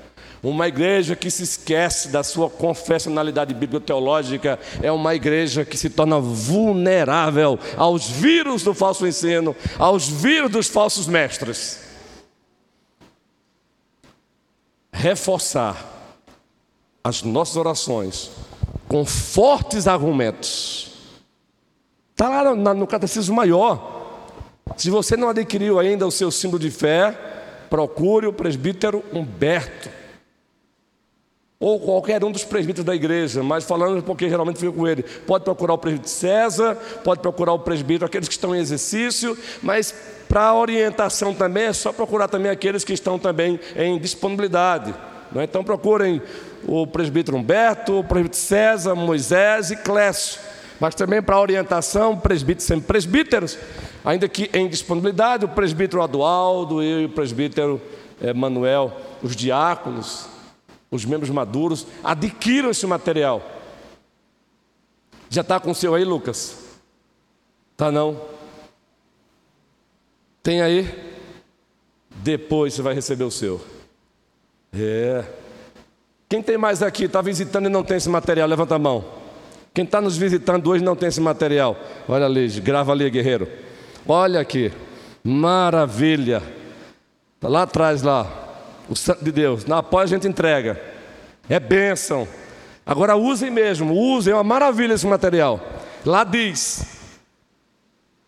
Uma 0.42 0.68
igreja 0.68 1.16
que 1.16 1.30
se 1.30 1.42
esquece 1.42 2.08
da 2.08 2.22
sua 2.22 2.48
confessionalidade 2.48 3.52
bíblica 3.52 3.84
teológica 3.84 4.58
é 4.82 4.92
uma 4.92 5.14
igreja 5.14 5.64
que 5.64 5.76
se 5.76 5.90
torna 5.90 6.20
vulnerável 6.20 7.58
aos 7.76 8.08
vírus 8.08 8.62
do 8.62 8.72
falso 8.72 9.06
ensino, 9.06 9.56
aos 9.78 10.08
vírus 10.08 10.50
dos 10.50 10.68
falsos 10.68 11.06
mestres. 11.08 11.85
Reforçar 14.96 15.76
as 17.04 17.22
nossas 17.22 17.56
orações 17.56 18.30
com 18.88 19.04
fortes 19.04 19.86
argumentos. 19.86 20.90
Está 22.12 22.28
lá 22.28 22.54
no, 22.54 22.74
no 22.74 22.86
Catecismo 22.86 23.36
Maior. 23.36 23.94
Se 24.76 24.90
você 24.90 25.16
não 25.16 25.28
adquiriu 25.28 25.78
ainda 25.78 26.06
o 26.06 26.10
seu 26.10 26.30
símbolo 26.30 26.58
de 26.58 26.70
fé, 26.70 27.12
procure 27.68 28.26
o 28.26 28.32
presbítero 28.32 29.04
Humberto. 29.12 29.90
Ou 31.58 31.80
qualquer 31.80 32.22
um 32.22 32.30
dos 32.30 32.44
presbíteros 32.44 32.84
da 32.84 32.94
igreja, 32.94 33.42
mas 33.42 33.64
falando 33.64 34.02
porque 34.02 34.28
geralmente 34.28 34.58
fico 34.58 34.74
com 34.74 34.86
ele. 34.86 35.02
Pode 35.02 35.42
procurar 35.42 35.72
o 35.72 35.78
presbítero 35.78 36.10
César, 36.10 36.76
pode 37.02 37.20
procurar 37.20 37.54
o 37.54 37.58
presbítero, 37.58 38.04
aqueles 38.04 38.28
que 38.28 38.34
estão 38.34 38.54
em 38.54 38.58
exercício, 38.58 39.36
mas 39.62 39.94
para 40.28 40.52
orientação 40.54 41.32
também 41.32 41.64
é 41.64 41.72
só 41.72 41.92
procurar 41.92 42.28
também 42.28 42.50
aqueles 42.50 42.84
que 42.84 42.92
estão 42.92 43.18
também 43.18 43.58
em 43.74 43.98
disponibilidade. 43.98 44.94
Né? 45.32 45.44
Então 45.44 45.64
procurem 45.64 46.20
o 46.68 46.86
presbítero 46.86 47.38
Humberto, 47.38 48.00
o 48.00 48.04
presbítero 48.04 48.38
César, 48.42 48.94
Moisés 48.94 49.70
e 49.70 49.76
Clécio. 49.76 50.40
Mas 50.78 50.94
também 50.94 51.22
para 51.22 51.40
orientação, 51.40 52.18
presbíteros 52.18 52.64
sempre 52.66 52.86
presbíteros, 52.86 53.58
ainda 54.04 54.28
que 54.28 54.50
em 54.52 54.68
disponibilidade, 54.68 55.46
o 55.46 55.48
presbítero 55.48 56.02
Adualdo 56.02 56.82
e 56.82 57.06
o 57.06 57.08
presbítero 57.08 57.80
eh, 58.20 58.34
Manuel, 58.34 58.92
os 59.22 59.34
diáconos, 59.34 60.35
os 60.90 61.04
membros 61.04 61.30
maduros, 61.30 61.86
adquiram 62.02 62.70
esse 62.70 62.86
material. 62.86 63.42
Já 65.28 65.42
está 65.42 65.58
com 65.58 65.70
o 65.70 65.74
seu 65.74 65.94
aí, 65.94 66.04
Lucas? 66.04 66.58
Tá 67.76 67.90
não? 67.90 68.20
Tem 70.42 70.62
aí? 70.62 70.88
Depois 72.10 72.74
você 72.74 72.82
vai 72.82 72.94
receber 72.94 73.24
o 73.24 73.30
seu. 73.30 73.60
É. 74.72 75.24
Quem 76.28 76.42
tem 76.42 76.56
mais 76.56 76.82
aqui, 76.82 77.04
está 77.04 77.20
visitando 77.20 77.66
e 77.66 77.68
não 77.68 77.82
tem 77.84 77.96
esse 77.96 78.08
material? 78.08 78.48
Levanta 78.48 78.74
a 78.74 78.78
mão. 78.78 79.04
Quem 79.74 79.84
está 79.84 80.00
nos 80.00 80.16
visitando 80.16 80.70
hoje 80.70 80.82
não 80.82 80.96
tem 80.96 81.08
esse 81.08 81.20
material. 81.20 81.76
Olha 82.08 82.26
ali, 82.26 82.48
grava 82.60 82.92
ali, 82.92 83.10
guerreiro. 83.10 83.48
Olha 84.08 84.40
aqui. 84.40 84.72
Maravilha. 85.22 86.42
Está 87.34 87.48
lá 87.48 87.62
atrás, 87.62 88.02
lá. 88.02 88.45
O 88.88 88.94
Santo 88.96 89.24
de 89.24 89.32
Deus. 89.32 89.64
Na 89.64 89.78
após 89.78 90.10
a 90.10 90.14
gente 90.14 90.28
entrega. 90.28 90.80
É 91.48 91.58
bênção. 91.58 92.26
Agora 92.84 93.16
usem 93.16 93.50
mesmo, 93.50 93.92
usem, 93.94 94.32
é 94.32 94.36
uma 94.36 94.44
maravilha 94.44 94.94
esse 94.94 95.06
material. 95.06 95.60
Lá 96.04 96.22
diz: 96.22 96.96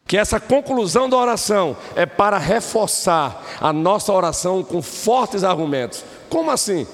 que 0.09 0.17
essa 0.17 0.41
conclusão 0.41 1.07
da 1.07 1.19
oração 1.19 1.77
é 1.95 2.07
para 2.07 2.38
reforçar 2.38 3.45
a 3.61 3.75
nossa 3.75 4.11
oração 4.11 4.65
com 4.65 4.81
fortes 4.81 5.45
argumentos. 5.45 6.03
Como 6.31 6.50
assim? 6.50 6.87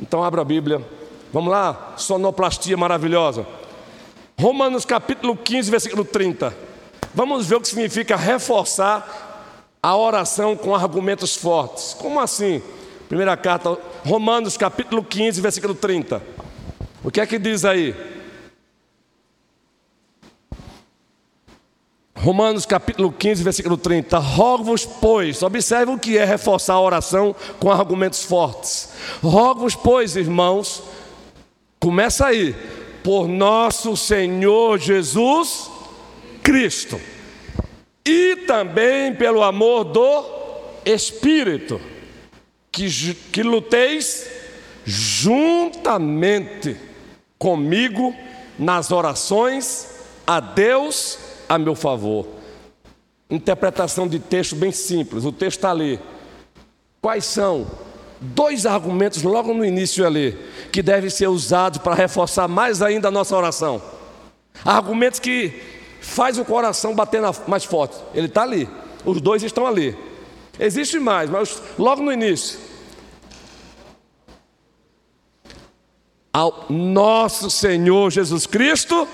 Então 0.00 0.24
abra 0.24 0.40
a 0.40 0.44
Bíblia. 0.44 0.82
Vamos 1.30 1.50
lá, 1.50 1.92
sonoplastia 1.98 2.78
maravilhosa. 2.78 3.46
Romanos 4.40 4.86
capítulo 4.86 5.36
15, 5.36 5.70
versículo 5.70 6.02
30. 6.02 6.56
Vamos 7.14 7.46
ver 7.46 7.56
o 7.56 7.60
que 7.60 7.68
significa 7.68 8.16
reforçar 8.16 9.23
a 9.84 9.94
oração 9.94 10.56
com 10.56 10.74
argumentos 10.74 11.36
fortes. 11.36 11.92
Como 11.92 12.18
assim? 12.18 12.62
Primeira 13.06 13.36
carta, 13.36 13.76
Romanos 14.02 14.56
capítulo 14.56 15.04
15, 15.04 15.42
versículo 15.42 15.74
30. 15.74 16.22
O 17.04 17.10
que 17.10 17.20
é 17.20 17.26
que 17.26 17.38
diz 17.38 17.66
aí? 17.66 17.94
Romanos 22.16 22.64
capítulo 22.64 23.12
15, 23.12 23.44
versículo 23.44 23.76
30. 23.76 24.16
Rogo-vos, 24.16 24.86
pois, 24.86 25.42
observe 25.42 25.92
o 25.92 25.98
que 25.98 26.16
é 26.16 26.24
reforçar 26.24 26.72
a 26.72 26.80
oração 26.80 27.36
com 27.60 27.70
argumentos 27.70 28.24
fortes. 28.24 28.88
Rogo-vos, 29.22 29.74
pois, 29.74 30.16
irmãos, 30.16 30.82
começa 31.78 32.24
aí, 32.24 32.56
por 33.02 33.28
nosso 33.28 33.98
Senhor 33.98 34.78
Jesus 34.78 35.70
Cristo, 36.42 36.98
e 38.06 38.36
também 38.46 39.14
pelo 39.14 39.42
amor 39.42 39.84
do 39.84 40.24
Espírito, 40.84 41.80
que, 42.70 43.14
que 43.32 43.42
luteis 43.42 44.28
juntamente 44.84 46.76
comigo 47.38 48.14
nas 48.58 48.90
orações 48.90 49.88
a 50.26 50.40
Deus 50.40 51.18
a 51.48 51.58
meu 51.58 51.74
favor. 51.74 52.26
Interpretação 53.30 54.06
de 54.06 54.18
texto 54.18 54.54
bem 54.54 54.70
simples, 54.70 55.24
o 55.24 55.32
texto 55.32 55.58
está 55.58 55.70
ali. 55.70 55.98
Quais 57.00 57.24
são? 57.24 57.66
Dois 58.20 58.64
argumentos 58.64 59.22
logo 59.22 59.52
no 59.52 59.64
início 59.64 60.06
ali, 60.06 60.38
que 60.70 60.82
devem 60.82 61.10
ser 61.10 61.28
usados 61.28 61.78
para 61.78 61.94
reforçar 61.94 62.48
mais 62.48 62.80
ainda 62.80 63.08
a 63.08 63.10
nossa 63.10 63.36
oração. 63.36 63.82
Argumentos 64.64 65.18
que 65.18 65.60
faz 66.04 66.38
o 66.38 66.44
coração 66.44 66.94
bater 66.94 67.22
mais 67.48 67.64
forte. 67.64 67.96
Ele 68.14 68.26
está 68.26 68.42
ali. 68.42 68.68
Os 69.04 69.20
dois 69.20 69.42
estão 69.42 69.66
ali. 69.66 69.96
Existe 70.58 70.98
mais, 70.98 71.28
mas 71.30 71.60
logo 71.78 72.02
no 72.02 72.12
início. 72.12 72.58
Ao 76.32 76.66
nosso 76.68 77.50
Senhor 77.50 78.10
Jesus 78.10 78.46
Cristo 78.46 79.08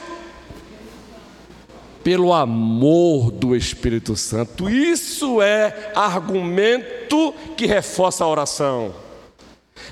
pelo 2.03 2.33
amor 2.33 3.31
do 3.31 3.55
Espírito 3.55 4.17
Santo. 4.17 4.69
Isso 4.69 5.41
é 5.41 5.93
argumento 5.95 7.33
que 7.57 7.67
reforça 7.67 8.25
a 8.25 8.29
oração. 8.29 8.95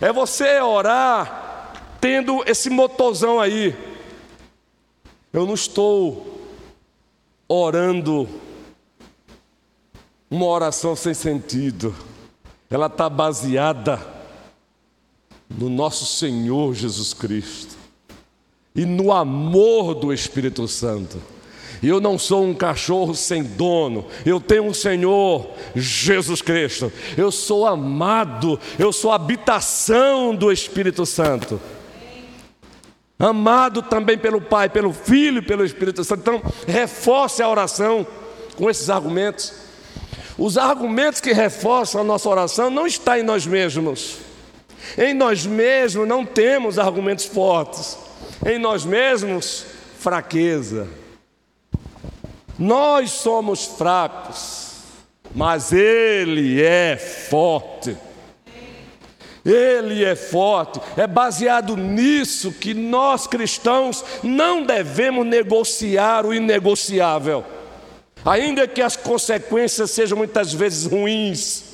É 0.01 0.13
você 0.13 0.61
orar 0.61 1.97
tendo 2.01 2.43
esse 2.47 2.71
motorzão 2.71 3.39
aí. 3.39 3.77
Eu 5.33 5.45
não 5.45 5.55
estou 5.55 6.38
orando 7.49 8.29
uma 10.31 10.47
oração 10.47 10.95
sem 10.95 11.15
sentido. 11.15 11.95
Ela 12.71 12.87
está 12.87 13.09
baseada 13.09 13.99
no 15.49 15.71
nosso 15.71 16.05
Senhor 16.05 16.75
Jesus 16.75 17.15
Cristo 17.15 17.77
e 18.75 18.85
no 18.85 19.11
amor 19.11 19.95
do 19.95 20.13
Espírito 20.13 20.69
Santo. 20.69 21.19
Eu 21.83 22.01
não 22.01 22.19
sou 22.19 22.45
um 22.45 22.53
cachorro 22.53 23.15
sem 23.15 23.43
dono, 23.43 24.05
eu 24.27 24.41
tenho 24.41 24.65
um 24.65 24.75
Senhor, 24.75 25.49
Jesus 25.75 26.43
Cristo. 26.43 26.93
Eu 27.17 27.31
sou 27.31 27.67
amado, 27.67 28.59
eu 28.79 28.93
sou 28.93 29.13
habitação 29.13 30.35
do 30.35 30.51
Espírito 30.51 31.07
Santo. 31.07 31.61
Amado 33.19 33.83
também 33.83 34.17
pelo 34.17 34.41
Pai, 34.41 34.69
pelo 34.69 34.93
Filho 34.93 35.39
e 35.39 35.43
pelo 35.43 35.65
Espírito 35.65 36.05
Santo. 36.05 36.21
Então, 36.21 36.43
reforce 36.67 37.43
a 37.43 37.49
oração 37.49 38.07
com 38.57 38.71
esses 38.71 38.89
argumentos. 38.89 39.53
Os 40.39 40.57
argumentos 40.57 41.21
que 41.21 41.33
reforçam 41.33 42.01
a 42.01 42.05
nossa 42.05 42.29
oração 42.29 42.71
não 42.71 42.87
estão 42.87 43.17
em 43.17 43.25
nós 43.25 43.45
mesmos. 43.45 44.19
Em 44.97 45.13
nós 45.13 45.45
mesmos 45.45 46.07
não 46.07 46.25
temos 46.25 46.79
argumentos 46.79 47.25
fortes. 47.25 47.99
Em 48.47 48.57
nós 48.57 48.85
mesmos, 48.85 49.67
fraqueza. 49.99 50.89
Nós 52.57 53.11
somos 53.11 53.65
fracos, 53.65 54.75
mas 55.35 55.73
Ele 55.73 56.63
é 56.63 56.97
forte. 56.97 57.97
Ele 59.51 60.05
é 60.05 60.15
forte. 60.15 60.81
É 60.97 61.07
baseado 61.07 61.77
nisso 61.77 62.53
que 62.53 62.75
nós 62.75 63.27
cristãos 63.27 64.05
não 64.23 64.63
devemos 64.63 65.27
negociar 65.27 66.27
o 66.27 66.35
inegociável 66.35 67.45
ainda 68.25 68.67
que 68.67 68.83
as 68.83 68.97
consequências 68.97 69.91
sejam 69.91 70.17
muitas 70.19 70.53
vezes 70.53 70.91
ruins. 70.91 71.65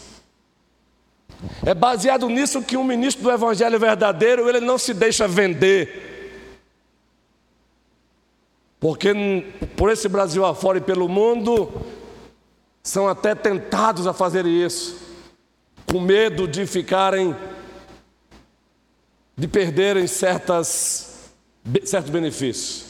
É 1.65 1.75
baseado 1.75 2.29
nisso 2.29 2.63
que 2.63 2.77
um 2.77 2.85
ministro 2.85 3.23
do 3.23 3.31
Evangelho 3.31 3.79
verdadeiro 3.79 4.49
ele 4.49 4.61
não 4.61 4.79
se 4.79 4.95
deixa 4.95 5.29
vender. 5.29 6.13
Porque 8.81 9.13
por 9.77 9.91
esse 9.91 10.09
Brasil 10.09 10.45
afora 10.45 10.79
e 10.79 10.83
pelo 10.83 11.09
mundo 11.09 11.71
são 12.83 13.09
até 13.09 13.35
tentados 13.35 14.07
a 14.07 14.13
fazer 14.13 14.47
isso, 14.47 14.97
com 15.91 16.01
medo 16.01 16.47
de 16.47 16.67
ficarem, 16.67 17.35
de 19.37 19.49
perderem 19.49 20.07
certas, 20.07 21.31
certos 21.85 22.11
benefícios. 22.11 22.85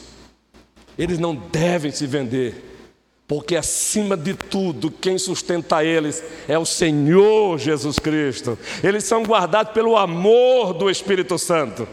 Eles 0.97 1.19
não 1.19 1.35
devem 1.35 1.91
se 1.91 2.07
vender 2.07 2.75
porque 3.27 3.55
acima 3.55 4.15
de 4.15 4.35
tudo, 4.35 4.91
quem 4.91 5.17
sustenta 5.17 5.83
eles 5.83 6.23
é 6.47 6.59
o 6.59 6.65
Senhor 6.65 7.57
Jesus 7.57 7.97
Cristo. 7.97 8.57
Eles 8.83 9.03
são 9.03 9.23
guardados 9.23 9.73
pelo 9.73 9.97
amor 9.97 10.73
do 10.73 10.89
Espírito 10.89 11.39
Santo. 11.39 11.87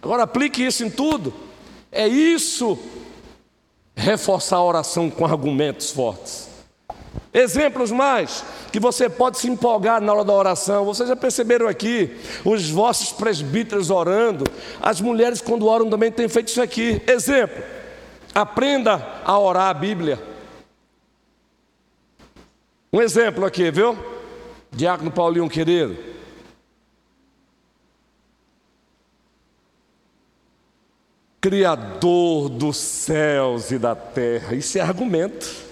Agora 0.00 0.22
aplique 0.22 0.64
isso 0.64 0.84
em 0.84 0.90
tudo. 0.90 1.34
É 1.90 2.06
isso 2.06 2.78
reforçar 3.96 4.56
a 4.56 4.64
oração 4.64 5.10
com 5.10 5.24
argumentos 5.26 5.90
fortes. 5.90 6.48
Exemplos 7.32 7.92
mais 7.92 8.44
que 8.72 8.80
você 8.80 9.08
pode 9.08 9.38
se 9.38 9.48
empolgar 9.48 10.00
na 10.00 10.12
hora 10.12 10.24
da 10.24 10.32
oração. 10.32 10.84
Vocês 10.84 11.08
já 11.08 11.14
perceberam 11.14 11.68
aqui, 11.68 12.16
os 12.44 12.68
vossos 12.68 13.12
presbíteros 13.12 13.88
orando, 13.88 14.44
as 14.80 15.00
mulheres 15.00 15.40
quando 15.40 15.66
oram 15.66 15.88
também 15.88 16.10
têm 16.10 16.28
feito 16.28 16.48
isso 16.48 16.60
aqui. 16.60 17.00
Exemplo: 17.06 17.62
aprenda 18.34 19.20
a 19.24 19.38
orar 19.38 19.68
a 19.68 19.74
Bíblia. 19.74 20.18
Um 22.92 23.00
exemplo 23.00 23.44
aqui, 23.44 23.70
viu? 23.70 23.96
Diácono 24.72 25.12
Paulinho 25.12 25.48
querido. 25.48 25.96
Criador 31.40 32.48
dos 32.48 32.76
céus 32.76 33.70
e 33.70 33.78
da 33.78 33.94
terra. 33.94 34.54
Isso 34.54 34.76
é 34.76 34.80
argumento. 34.80 35.69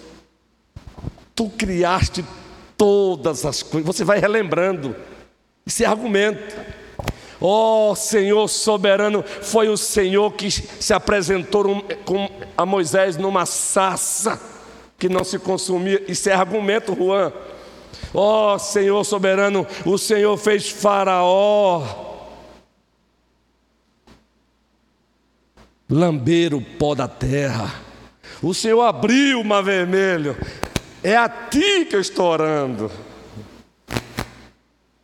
Tu 1.39 1.49
criaste 1.51 2.25
todas 2.77 3.47
as 3.47 3.63
coisas. 3.63 3.87
Você 3.87 4.03
vai 4.03 4.19
relembrando. 4.19 4.97
É 5.81 5.85
argumento. 5.85 6.57
Ó 7.41 7.93
oh, 7.93 7.95
Senhor 7.95 8.49
soberano, 8.49 9.23
foi 9.23 9.69
o 9.69 9.77
Senhor 9.77 10.33
que 10.33 10.51
se 10.51 10.93
apresentou 10.93 11.85
a 12.57 12.67
Moisés 12.67 13.17
numa 13.17 13.47
saça 13.47 14.41
que 14.99 15.09
não 15.09 15.23
se 15.23 15.39
consumia. 15.39 16.03
Isso 16.11 16.29
é 16.29 16.33
argumento, 16.33 16.97
Juan. 16.97 17.33
Ó 18.13 18.55
oh, 18.55 18.59
Senhor 18.59 19.05
soberano, 19.05 19.65
o 19.87 19.97
Senhor 19.97 20.37
fez 20.37 20.69
Faraó 20.69 21.85
lamber 25.89 26.53
o 26.53 26.61
pó 26.61 26.97
da 26.97 27.07
terra. 27.07 27.73
O 28.43 28.53
Senhor 28.53 28.83
abriu 28.83 29.41
o 29.41 29.45
mar 29.45 29.63
vermelho. 29.63 30.37
É 31.03 31.17
a 31.17 31.29
ti 31.29 31.85
que 31.85 31.95
eu 31.95 32.01
estou 32.01 32.27
orando. 32.27 32.91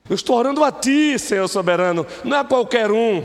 Eu 0.08 0.14
estou 0.14 0.36
orando 0.36 0.62
a 0.62 0.70
ti, 0.70 1.18
Senhor 1.18 1.48
soberano, 1.48 2.06
não 2.22 2.36
é 2.36 2.44
qualquer 2.44 2.90
um. 2.90 3.24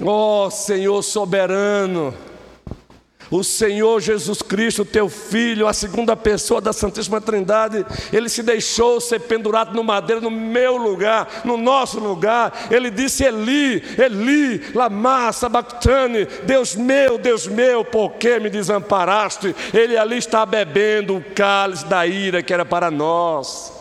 Ó 0.00 0.46
oh, 0.46 0.50
Senhor 0.50 1.02
soberano, 1.02 2.14
o 3.30 3.44
Senhor 3.44 4.00
Jesus 4.00 4.42
Cristo, 4.42 4.84
teu 4.84 5.08
Filho, 5.08 5.66
a 5.66 5.72
segunda 5.72 6.16
pessoa 6.16 6.60
da 6.60 6.72
Santíssima 6.72 7.20
Trindade, 7.20 7.84
ele 8.12 8.28
se 8.28 8.42
deixou 8.42 9.00
ser 9.00 9.20
pendurado 9.20 9.74
no 9.74 9.84
madeiro 9.84 10.22
no 10.22 10.30
meu 10.30 10.76
lugar, 10.76 11.42
no 11.44 11.56
nosso 11.56 12.00
lugar. 12.00 12.68
Ele 12.70 12.90
disse: 12.90 13.24
Eli, 13.24 13.82
Eli, 13.98 14.62
lama 14.74 15.32
sabachthani, 15.32 16.26
Deus 16.44 16.74
meu, 16.74 17.18
Deus 17.18 17.46
meu, 17.46 17.84
por 17.84 18.12
que 18.12 18.38
me 18.38 18.50
desamparaste? 18.50 19.54
Ele 19.72 19.96
ali 19.96 20.18
está 20.18 20.44
bebendo 20.46 21.16
o 21.16 21.24
cálice 21.34 21.86
da 21.86 22.06
ira 22.06 22.42
que 22.42 22.52
era 22.52 22.64
para 22.64 22.90
nós. 22.90 23.78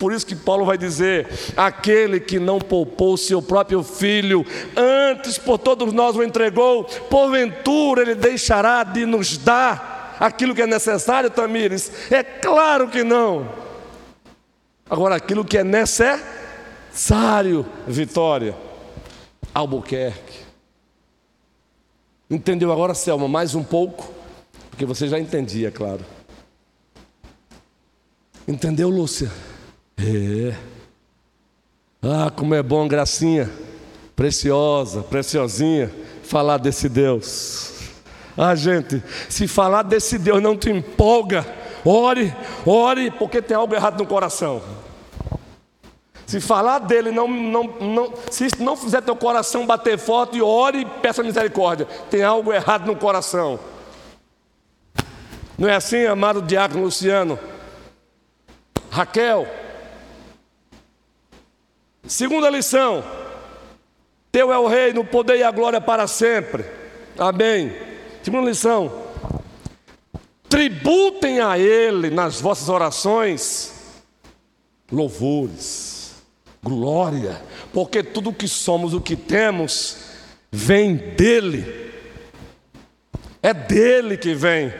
Por 0.00 0.14
isso 0.14 0.26
que 0.26 0.34
Paulo 0.34 0.64
vai 0.64 0.78
dizer: 0.78 1.28
aquele 1.54 2.18
que 2.18 2.38
não 2.38 2.58
poupou 2.58 3.18
seu 3.18 3.42
próprio 3.42 3.82
filho, 3.82 4.46
antes 4.74 4.99
por 5.44 5.58
todos 5.58 5.92
nós 5.92 6.16
o 6.16 6.22
entregou, 6.22 6.84
porventura 6.84 8.02
ele 8.02 8.14
deixará 8.14 8.84
de 8.84 9.06
nos 9.06 9.36
dar 9.36 10.16
aquilo 10.20 10.54
que 10.54 10.62
é 10.62 10.66
necessário, 10.66 11.30
Tamires? 11.30 11.90
É 12.10 12.22
claro 12.22 12.88
que 12.88 13.02
não. 13.02 13.48
Agora, 14.88 15.16
aquilo 15.16 15.44
que 15.44 15.56
é 15.56 15.64
necessário, 15.64 17.64
Vitória, 17.86 18.54
Albuquerque. 19.54 20.40
Entendeu 22.28 22.72
agora, 22.72 22.94
Selma, 22.94 23.28
mais 23.28 23.54
um 23.54 23.64
pouco? 23.64 24.12
Porque 24.70 24.84
você 24.84 25.08
já 25.08 25.18
entendia, 25.18 25.70
claro. 25.70 26.04
Entendeu, 28.46 28.88
Lúcia? 28.88 29.30
É. 29.98 30.54
Ah, 32.02 32.30
como 32.34 32.54
é 32.54 32.62
bom, 32.62 32.88
gracinha, 32.88 33.50
preciosa, 34.20 35.00
preciosinha, 35.00 35.90
falar 36.24 36.58
desse 36.58 36.90
Deus. 36.90 37.72
Ah, 38.36 38.54
gente, 38.54 39.02
se 39.30 39.48
falar 39.48 39.80
desse 39.80 40.18
Deus 40.18 40.42
não 40.42 40.58
te 40.58 40.68
empolga, 40.68 41.46
ore, 41.82 42.30
ore, 42.66 43.10
porque 43.12 43.40
tem 43.40 43.56
algo 43.56 43.74
errado 43.74 43.98
no 43.98 44.06
coração. 44.06 44.60
Se 46.26 46.38
falar 46.38 46.80
dele, 46.80 47.10
não, 47.10 47.26
não, 47.26 47.64
não, 47.80 48.12
se 48.30 48.48
não 48.58 48.76
fizer 48.76 49.00
teu 49.00 49.16
coração 49.16 49.64
bater 49.64 49.96
forte, 49.96 50.42
ore 50.42 50.82
e 50.82 50.84
peça 50.84 51.22
misericórdia. 51.22 51.86
Tem 52.10 52.22
algo 52.22 52.52
errado 52.52 52.84
no 52.84 52.96
coração. 52.96 53.58
Não 55.56 55.66
é 55.66 55.76
assim, 55.76 56.04
amado 56.04 56.42
diácono 56.42 56.84
Luciano? 56.84 57.38
Raquel, 58.90 59.46
Segunda 62.10 62.50
lição: 62.50 63.04
Teu 64.32 64.52
é 64.52 64.58
o 64.58 64.68
reino, 64.68 65.00
o 65.00 65.04
poder 65.04 65.38
e 65.38 65.42
a 65.42 65.50
glória 65.50 65.80
para 65.80 66.06
sempre. 66.06 66.64
Amém. 67.18 67.72
Segunda 68.22 68.48
lição: 68.48 68.92
Tributem 70.48 71.40
a 71.40 71.58
Ele 71.58 72.10
nas 72.10 72.40
vossas 72.40 72.68
orações 72.68 73.80
louvores, 74.90 76.16
glória, 76.62 77.40
porque 77.72 78.02
tudo 78.02 78.30
o 78.30 78.34
que 78.34 78.48
somos, 78.48 78.92
o 78.92 79.00
que 79.00 79.14
temos, 79.14 79.98
vem 80.50 80.96
dEle. 80.96 81.90
É 83.42 83.54
dele 83.54 84.16
que 84.16 84.34
vem. 84.34 84.72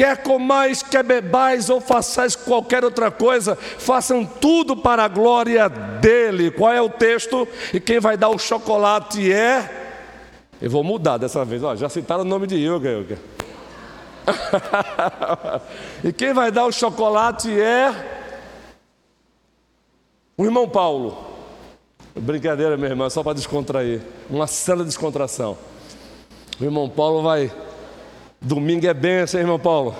Quer 0.00 0.22
comais, 0.22 0.82
quer 0.82 1.02
bebais 1.02 1.68
ou 1.68 1.78
façais 1.78 2.34
qualquer 2.34 2.82
outra 2.82 3.10
coisa, 3.10 3.54
façam 3.54 4.24
tudo 4.24 4.74
para 4.74 5.04
a 5.04 5.08
glória 5.08 5.68
dele. 5.68 6.50
Qual 6.50 6.72
é 6.72 6.80
o 6.80 6.88
texto? 6.88 7.46
E 7.70 7.78
quem 7.78 8.00
vai 8.00 8.16
dar 8.16 8.30
o 8.30 8.38
chocolate 8.38 9.30
é. 9.30 9.98
Eu 10.58 10.70
vou 10.70 10.82
mudar 10.82 11.18
dessa 11.18 11.44
vez, 11.44 11.62
ó, 11.62 11.76
já 11.76 11.90
citaram 11.90 12.22
o 12.22 12.24
nome 12.24 12.46
de 12.46 12.56
Ilga, 12.56 12.90
Ilga. 12.90 13.18
e 16.02 16.10
quem 16.14 16.32
vai 16.32 16.50
dar 16.50 16.64
o 16.64 16.72
chocolate 16.72 17.50
é 17.60 17.94
o 20.34 20.46
irmão 20.46 20.66
Paulo. 20.66 21.26
Brincadeira, 22.16 22.74
meu 22.78 22.88
irmão, 22.88 23.10
só 23.10 23.22
para 23.22 23.34
descontrair. 23.34 24.00
Uma 24.30 24.46
cena 24.46 24.78
de 24.78 24.86
descontração. 24.86 25.58
O 26.58 26.64
irmão 26.64 26.88
Paulo 26.88 27.20
vai 27.22 27.52
Domingo 28.40 28.86
é 28.86 28.94
bênção, 28.94 29.38
irmão 29.38 29.58
Paulo? 29.58 29.94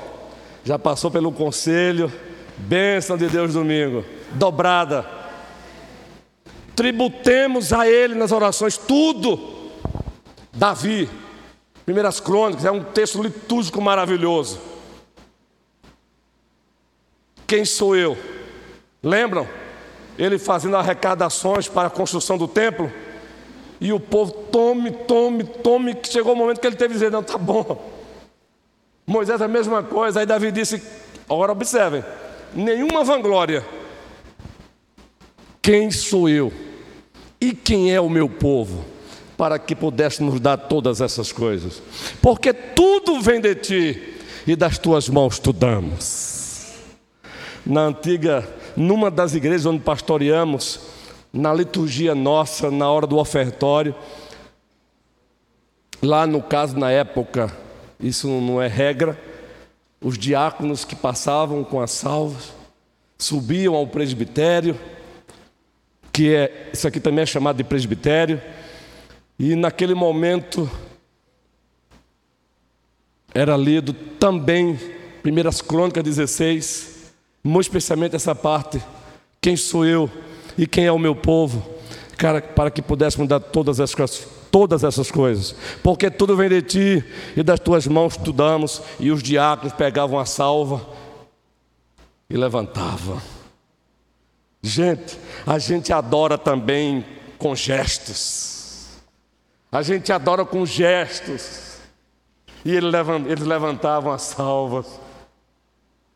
Já 0.65 0.79
passou 0.79 1.11
pelo 1.11 1.31
conselho, 1.31 2.11
bênção 2.57 3.19
de 3.19 3.29
Deus 3.29 3.53
domingo, 3.53 4.05
dobrada. 4.33 5.07
Tributemos 6.75 7.73
a 7.73 7.87
Ele 7.87 8.15
nas 8.15 8.33
orações, 8.33 8.79
tudo. 8.79 9.59
Davi, 10.53 11.09
Primeiras 11.85 12.19
Crônicas, 12.19 12.65
é 12.65 12.71
um 12.71 12.83
texto 12.83 13.23
litúrgico 13.23 13.81
maravilhoso. 13.81 14.59
Quem 17.47 17.65
sou 17.65 17.95
eu? 17.95 18.17
Lembram? 19.03 19.47
Ele 20.19 20.39
fazendo 20.39 20.77
arrecadações 20.77 21.69
para 21.69 21.89
a 21.89 21.91
construção 21.91 22.39
do 22.39 22.49
templo. 22.49 22.91
E 23.81 23.93
o 23.93 24.01
povo, 24.01 24.33
tome, 24.33 24.91
tome, 24.91 25.45
tome, 25.45 25.95
que 25.95 26.09
chegou 26.09 26.33
o 26.33 26.37
momento 26.37 26.61
que 26.61 26.67
ele 26.67 26.77
teve 26.77 26.95
que 26.95 27.01
dizer: 27.01 27.11
não, 27.11 27.23
tá 27.23 27.39
bom, 27.39 28.00
Moisés 29.07 29.41
a 29.41 29.49
mesma 29.49 29.83
coisa, 29.83 30.21
aí 30.21 30.27
Davi 30.27 30.53
disse: 30.53 30.83
agora 31.29 31.53
observem, 31.53 32.05
nenhuma 32.55 33.05
vanglória. 33.05 33.65
Quem 35.63 35.91
sou 35.91 36.29
eu? 36.29 36.53
E 37.41 37.53
quem 37.53 37.93
é 37.93 38.01
o 38.01 38.09
meu 38.09 38.29
povo? 38.29 38.85
Para 39.37 39.59
que 39.59 39.75
pudéssemos 39.75 40.41
dar 40.41 40.57
todas 40.57 41.01
essas 41.01 41.33
coisas. 41.33 41.83
Porque 42.21 42.53
tudo 42.53 43.21
vem 43.21 43.41
de 43.41 43.55
ti 43.55 44.15
e 44.47 44.57
das 44.57 44.79
tuas 44.79 45.09
mãos 45.09 45.39
tu 45.39 45.53
damos. 45.53 46.75
Na 47.65 47.83
antiga, 47.83 48.47
numa 48.77 49.11
das 49.11 49.35
igrejas 49.35 49.67
onde 49.67 49.81
pastoreamos, 49.81 50.81
na 51.33 51.53
liturgia 51.53 52.15
nossa, 52.15 52.71
na 52.71 52.91
hora 52.91 53.07
do 53.07 53.19
ofertório, 53.19 53.95
lá 56.03 56.27
no 56.27 56.43
caso, 56.43 56.79
na 56.79 56.91
época, 56.91 57.53
isso 58.01 58.29
não 58.29 58.61
é 58.61 58.67
regra. 58.67 59.19
Os 60.01 60.17
diáconos 60.17 60.85
que 60.85 60.97
passavam 60.97 61.63
com 61.63 61.81
as 61.81 61.91
salvas 61.91 62.53
subiam 63.19 63.75
ao 63.75 63.87
presbitério, 63.87 64.79
que 66.13 66.35
é 66.35 66.71
isso 66.73 66.89
aqui 66.89 66.99
também 66.99 67.23
é 67.23 67.27
chamado 67.27 67.59
de 67.59 67.65
presbitério, 67.65 68.41
e 69.39 69.55
naquele 69.55 69.95
momento 69.95 70.71
era 73.35 73.57
lido 73.57 73.93
também 73.93 74.79
Primeiras 75.23 75.61
Crônicas 75.61 76.03
16, 76.03 77.13
muito 77.45 77.67
especialmente 77.67 78.17
essa 78.17 78.35
parte, 78.35 78.83
quem 79.41 79.57
sou 79.57 79.85
eu 79.85 80.11
e 80.57 80.67
quem 80.67 80.87
é 80.87 80.93
o 80.93 80.99
meu 80.99 81.15
povo, 81.15 81.63
cara, 82.17 82.41
para 82.41 82.71
que 82.71 82.81
pudéssemos 82.81 83.29
dar 83.29 83.41
todas 83.41 83.81
as 83.81 83.95
todas 84.51 84.85
essas 84.85 85.11
coisas, 85.11 85.55
porque 85.83 86.11
tudo 86.11 86.37
vem 86.37 86.49
de 86.49 86.63
ti 86.63 87.05
e 87.37 87.43
das 87.43 87.61
tuas 87.61 87.87
mãos 87.87 88.17
tu 88.17 88.33
damos. 88.33 88.83
E 88.99 89.11
os 89.11 89.23
diáconos 89.23 89.73
pegavam 89.73 90.19
a 90.19 90.27
salva 90.27 90.87
e 92.29 92.37
levantavam. 92.37 93.21
Gente, 94.63 95.19
a 95.47 95.59
gente 95.59 95.93
adora 95.93 96.37
também 96.37 97.05
com 97.39 97.55
gestos, 97.55 98.89
a 99.73 99.83
gente 99.83 100.13
adora 100.13 100.45
com 100.45 100.67
gestos. 100.67 101.71
E 102.63 102.77
eles 102.77 103.47
levantavam 103.47 104.13
as 104.13 104.21
salvas 104.23 104.87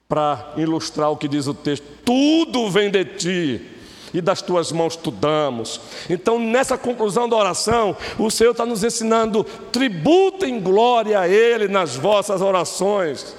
para 0.06 0.52
ilustrar 0.58 1.10
o 1.10 1.16
que 1.16 1.26
diz 1.26 1.46
o 1.46 1.54
texto: 1.54 1.86
tudo 2.04 2.70
vem 2.70 2.90
de 2.90 3.04
ti 3.04 3.73
e 4.14 4.20
das 4.20 4.40
tuas 4.40 4.70
mãos 4.70 4.94
tu 4.94 5.10
damos. 5.10 5.80
Então, 6.08 6.38
nessa 6.38 6.78
conclusão 6.78 7.28
da 7.28 7.34
oração, 7.36 7.96
o 8.16 8.30
Senhor 8.30 8.52
está 8.52 8.64
nos 8.64 8.84
ensinando: 8.84 9.42
tributem 9.72 10.60
glória 10.60 11.18
a 11.18 11.28
Ele 11.28 11.66
nas 11.66 11.96
vossas 11.96 12.40
orações. 12.40 13.34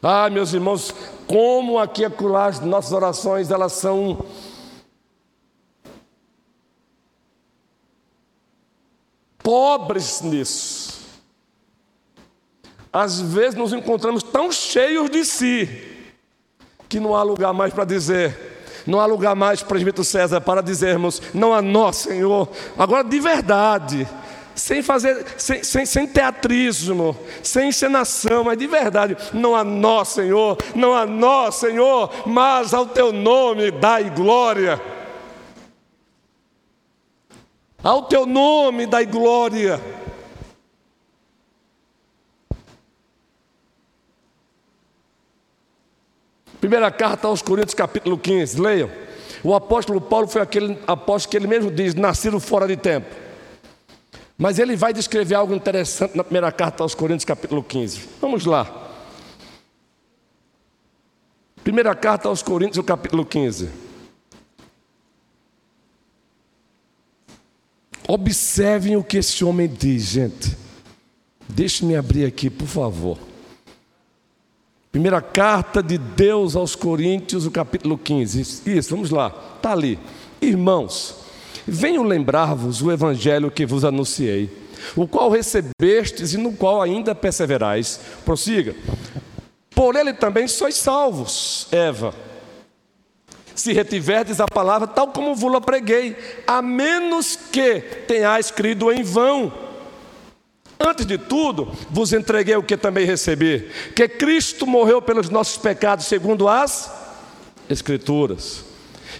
Ah, 0.00 0.30
meus 0.30 0.52
irmãos, 0.52 0.94
como 1.26 1.78
aqui 1.78 2.04
acolá 2.04 2.46
as 2.46 2.60
nossas 2.60 2.92
orações, 2.92 3.50
elas 3.50 3.72
são 3.72 4.24
pobres 9.42 10.20
nisso. 10.20 10.96
Às 12.92 13.20
vezes 13.20 13.56
nos 13.56 13.72
encontramos 13.72 14.22
tão 14.22 14.52
cheios 14.52 15.10
de 15.10 15.24
si 15.24 15.68
que 16.88 17.00
não 17.00 17.14
há 17.14 17.22
lugar 17.22 17.52
mais 17.52 17.74
para 17.74 17.84
dizer 17.84 18.47
não 18.88 19.00
há 19.00 19.06
lugar 19.06 19.36
mais, 19.36 19.62
presbítero 19.62 20.02
César, 20.02 20.40
para 20.40 20.62
dizermos, 20.62 21.20
não 21.34 21.52
há 21.52 21.60
nós, 21.60 21.96
Senhor. 21.96 22.48
Agora, 22.76 23.04
de 23.04 23.20
verdade, 23.20 24.08
sem 24.54 24.82
fazer, 24.82 25.26
sem, 25.36 25.62
sem, 25.62 25.84
sem, 25.84 26.06
teatrismo, 26.06 27.14
sem 27.42 27.68
encenação, 27.68 28.44
mas 28.44 28.56
de 28.56 28.66
verdade, 28.66 29.14
não 29.34 29.54
há 29.54 29.62
nós, 29.62 30.08
Senhor, 30.08 30.56
não 30.74 30.94
há 30.94 31.04
nós, 31.04 31.56
Senhor, 31.56 32.10
mas 32.26 32.72
ao 32.72 32.86
teu 32.86 33.12
nome 33.12 33.70
dai 33.70 34.08
glória. 34.08 34.80
Ao 37.84 38.02
teu 38.04 38.24
nome 38.24 38.86
dai 38.86 39.04
glória. 39.04 39.97
Primeira 46.60 46.90
carta 46.90 47.28
aos 47.28 47.40
Coríntios, 47.40 47.74
capítulo 47.74 48.18
15, 48.18 48.60
leiam. 48.60 48.90
O 49.44 49.54
apóstolo 49.54 50.00
Paulo 50.00 50.26
foi 50.26 50.42
aquele 50.42 50.78
apóstolo 50.86 51.30
que 51.30 51.36
ele 51.36 51.46
mesmo 51.46 51.70
diz, 51.70 51.94
nascido 51.94 52.40
fora 52.40 52.66
de 52.66 52.76
tempo. 52.76 53.14
Mas 54.36 54.58
ele 54.58 54.76
vai 54.76 54.92
descrever 54.92 55.34
algo 55.34 55.54
interessante 55.54 56.16
na 56.16 56.24
primeira 56.24 56.50
carta 56.50 56.82
aos 56.82 56.94
Coríntios, 56.94 57.24
capítulo 57.24 57.62
15. 57.62 58.08
Vamos 58.20 58.44
lá. 58.44 58.88
Primeira 61.62 61.94
carta 61.94 62.28
aos 62.28 62.42
Coríntios, 62.42 62.84
capítulo 62.84 63.24
15. 63.24 63.68
Observem 68.08 68.96
o 68.96 69.04
que 69.04 69.18
esse 69.18 69.44
homem 69.44 69.68
diz, 69.68 70.04
gente. 70.04 70.56
Deixe-me 71.48 71.94
abrir 71.94 72.24
aqui, 72.24 72.48
por 72.48 72.66
favor. 72.66 73.27
Primeira 74.98 75.22
carta 75.22 75.80
de 75.80 75.96
Deus 75.96 76.56
aos 76.56 76.74
Coríntios, 76.74 77.46
o 77.46 77.52
capítulo 77.52 77.96
15. 77.96 78.62
Isso, 78.66 78.90
vamos 78.90 79.10
lá, 79.10 79.32
está 79.54 79.70
ali. 79.70 79.96
Irmãos, 80.40 81.14
venho 81.64 82.02
lembrar-vos 82.02 82.82
o 82.82 82.90
evangelho 82.90 83.48
que 83.48 83.64
vos 83.64 83.84
anunciei, 83.84 84.50
o 84.96 85.06
qual 85.06 85.30
recebestes 85.30 86.32
e 86.34 86.36
no 86.36 86.52
qual 86.52 86.82
ainda 86.82 87.14
perseverais. 87.14 88.00
Prossiga. 88.24 88.74
Por 89.70 89.94
ele 89.94 90.12
também 90.12 90.48
sois 90.48 90.74
salvos, 90.74 91.68
Eva. 91.70 92.12
Se 93.54 93.72
retiverdes 93.72 94.40
a 94.40 94.46
palavra 94.46 94.88
tal 94.88 95.12
como 95.12 95.32
vos 95.32 95.64
preguei, 95.64 96.16
a 96.44 96.60
menos 96.60 97.36
que 97.36 97.82
tenhais 98.08 98.50
crido 98.50 98.90
em 98.90 99.04
vão. 99.04 99.67
Antes 100.80 101.04
de 101.04 101.18
tudo, 101.18 101.72
vos 101.90 102.12
entreguei 102.12 102.54
o 102.54 102.62
que 102.62 102.76
também 102.76 103.04
recebi: 103.04 103.68
que 103.96 104.08
Cristo 104.08 104.66
morreu 104.66 105.02
pelos 105.02 105.28
nossos 105.28 105.56
pecados, 105.58 106.06
segundo 106.06 106.48
as 106.48 106.90
Escrituras, 107.68 108.64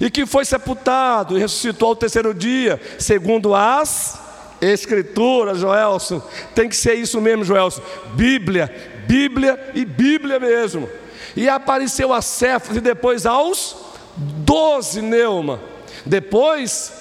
e 0.01 0.11
que 0.11 0.25
foi 0.25 0.45
sepultado 0.45 1.37
e 1.37 1.41
ressuscitou 1.41 1.91
ao 1.91 1.97
terceiro 1.97 2.33
dia, 2.33 2.81
segundo 2.99 3.55
as 3.55 4.19
Escrituras, 4.61 5.59
Joelson. 5.59 6.23
Tem 6.55 6.69
que 6.69 6.77
ser 6.77 6.95
isso 6.95 7.21
mesmo, 7.21 7.45
Joelson. 7.45 7.83
Bíblia, 8.15 8.73
Bíblia 9.07 9.73
e 9.75 9.85
Bíblia 9.85 10.39
mesmo. 10.39 10.89
E 11.37 11.49
apareceu 11.49 12.13
a 12.13 12.23
Cefas 12.23 12.77
e 12.77 12.81
depois 12.81 13.27
aos 13.27 13.77
doze, 14.17 15.03
Neuma. 15.03 15.61
Depois 16.07 16.93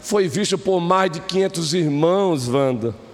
foi 0.00 0.26
visto 0.26 0.58
por 0.58 0.80
mais 0.80 1.10
de 1.10 1.20
500 1.20 1.74
irmãos, 1.74 2.48
Wanda 2.48 3.05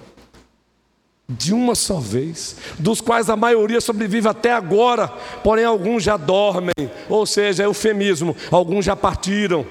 de 1.28 1.54
uma 1.54 1.74
só 1.74 1.98
vez, 1.98 2.56
dos 2.78 3.00
quais 3.00 3.30
a 3.30 3.36
maioria 3.36 3.80
sobrevive 3.80 4.28
até 4.28 4.52
agora, 4.52 5.08
porém 5.42 5.64
alguns 5.64 6.02
já 6.02 6.16
dormem, 6.16 6.90
ou 7.08 7.24
seja, 7.24 7.62
é 7.62 7.66
eufemismo, 7.66 8.36
alguns 8.50 8.84
já 8.84 8.96
partiram. 8.96 9.64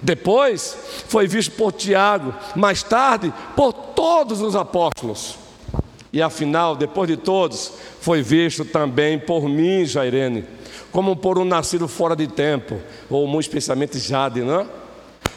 Depois 0.00 0.76
foi 1.08 1.26
visto 1.26 1.52
por 1.52 1.72
Tiago, 1.72 2.34
mais 2.54 2.82
tarde 2.82 3.32
por 3.56 3.72
todos 3.72 4.40
os 4.40 4.54
apóstolos. 4.54 5.36
E 6.12 6.22
afinal, 6.22 6.76
depois 6.76 7.08
de 7.08 7.16
todos, 7.16 7.72
foi 8.00 8.22
visto 8.22 8.64
também 8.64 9.18
por 9.18 9.48
mim, 9.48 9.84
Jairene, 9.84 10.44
como 10.92 11.16
por 11.16 11.38
um 11.38 11.44
nascido 11.44 11.88
fora 11.88 12.14
de 12.14 12.26
tempo, 12.26 12.80
ou 13.10 13.26
muito 13.26 13.46
especialmente 13.46 13.98
Jade, 13.98 14.40
não 14.40 14.60
é? 14.60 14.66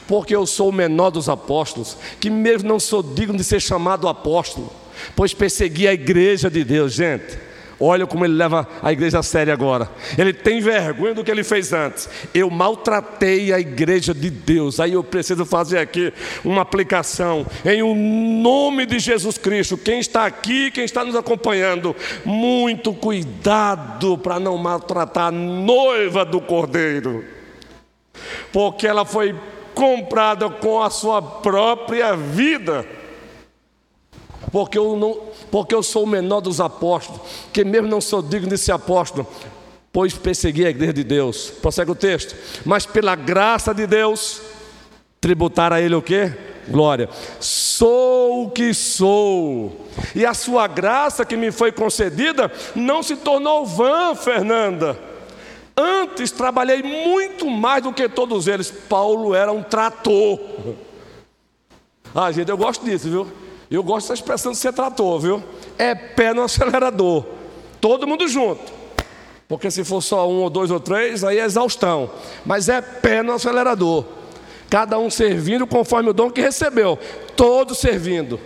Porque 0.07 0.35
eu 0.35 0.45
sou 0.45 0.69
o 0.69 0.73
menor 0.73 1.09
dos 1.09 1.29
apóstolos, 1.29 1.97
que 2.19 2.29
mesmo 2.29 2.67
não 2.67 2.79
sou 2.79 3.03
digno 3.03 3.37
de 3.37 3.43
ser 3.43 3.59
chamado 3.59 4.07
apóstolo, 4.07 4.71
pois 5.15 5.33
persegui 5.33 5.87
a 5.87 5.93
igreja 5.93 6.49
de 6.49 6.63
Deus, 6.63 6.93
gente. 6.93 7.49
Olha 7.81 8.05
como 8.05 8.25
ele 8.25 8.33
leva 8.33 8.67
a 8.81 8.91
igreja 8.91 9.19
a 9.19 9.23
sério 9.23 9.53
agora. 9.53 9.89
Ele 10.17 10.33
tem 10.33 10.59
vergonha 10.59 11.13
do 11.13 11.23
que 11.23 11.31
ele 11.31 11.45
fez 11.45 11.71
antes. 11.71 12.09
Eu 12.33 12.49
maltratei 12.49 13.53
a 13.53 13.59
igreja 13.59 14.13
de 14.13 14.29
Deus. 14.29 14.81
Aí 14.81 14.93
eu 14.93 15.03
preciso 15.03 15.45
fazer 15.45 15.77
aqui 15.77 16.11
uma 16.43 16.63
aplicação. 16.63 17.45
Em 17.63 17.81
o 17.81 17.95
nome 17.95 18.85
de 18.85 18.99
Jesus 18.99 19.37
Cristo, 19.37 19.77
quem 19.77 19.99
está 19.99 20.25
aqui, 20.25 20.69
quem 20.71 20.83
está 20.83 21.05
nos 21.05 21.15
acompanhando, 21.15 21.95
muito 22.25 22.93
cuidado 22.93 24.17
para 24.17 24.41
não 24.41 24.57
maltratar 24.57 25.27
a 25.27 25.31
noiva 25.31 26.25
do 26.25 26.41
Cordeiro. 26.41 27.23
Porque 28.51 28.85
ela 28.85 29.05
foi 29.05 29.33
comprada 29.73 30.49
com 30.49 30.83
a 30.83 30.89
sua 30.89 31.21
própria 31.21 32.13
vida 32.13 32.85
porque 34.51 34.77
eu, 34.77 34.95
não, 34.95 35.19
porque 35.51 35.73
eu 35.73 35.83
sou 35.83 36.03
o 36.03 36.07
menor 36.07 36.41
dos 36.41 36.59
apóstolos, 36.59 37.21
que 37.53 37.63
mesmo 37.63 37.87
não 37.87 38.01
sou 38.01 38.21
digno 38.21 38.49
de 38.49 38.57
ser 38.57 38.71
apóstolo, 38.71 39.27
pois 39.91 40.13
persegui 40.13 40.65
a 40.65 40.69
igreja 40.69 40.93
de 40.93 41.03
Deus. 41.03 41.49
Prossegue 41.61 41.91
o 41.91 41.95
texto. 41.95 42.35
Mas 42.65 42.85
pela 42.85 43.15
graça 43.15 43.73
de 43.73 43.85
Deus, 43.85 44.41
tributar 45.19 45.73
a 45.73 45.81
Ele 45.81 45.95
o 45.95 46.01
que? 46.01 46.31
Glória. 46.67 47.09
Sou 47.39 48.45
o 48.45 48.51
que 48.51 48.73
sou, 48.73 49.87
e 50.13 50.25
a 50.25 50.33
sua 50.33 50.67
graça 50.67 51.25
que 51.25 51.35
me 51.35 51.51
foi 51.51 51.71
concedida 51.71 52.51
não 52.75 53.01
se 53.01 53.15
tornou 53.15 53.65
vã, 53.65 54.13
Fernanda. 54.15 54.97
Antes 55.75 56.29
trabalhei 56.31 56.83
muito 56.83 57.49
mais 57.49 57.83
do 57.83 57.93
que 57.93 58.09
todos 58.09 58.47
eles. 58.47 58.69
Paulo 58.69 59.33
era 59.33 59.51
um 59.51 59.63
trator. 59.63 60.37
Ah, 62.13 62.31
gente, 62.31 62.49
eu 62.49 62.57
gosto 62.57 62.83
disso, 62.83 63.09
viu? 63.09 63.27
Eu 63.69 63.83
gosto 63.83 64.07
dessa 64.07 64.15
expressão 64.15 64.51
de 64.51 64.57
ser 64.57 64.73
trator, 64.73 65.19
viu? 65.19 65.43
É 65.77 65.93
pé 65.93 66.33
no 66.33 66.41
acelerador. 66.41 67.23
Todo 67.79 68.07
mundo 68.07 68.27
junto. 68.27 68.79
Porque 69.47 69.69
se 69.69 69.83
for 69.83 70.01
só 70.01 70.29
um 70.29 70.41
ou 70.41 70.49
dois 70.49 70.71
ou 70.71 70.79
três, 70.79 71.23
aí 71.23 71.39
é 71.39 71.45
exaustão. 71.45 72.09
Mas 72.45 72.67
é 72.67 72.81
pé 72.81 73.21
no 73.21 73.33
acelerador. 73.33 74.05
Cada 74.69 74.97
um 74.97 75.09
servindo 75.09 75.65
conforme 75.67 76.09
o 76.09 76.13
dom 76.13 76.29
que 76.29 76.41
recebeu. 76.41 76.97
Todos 77.35 77.77
servindo. 77.77 78.39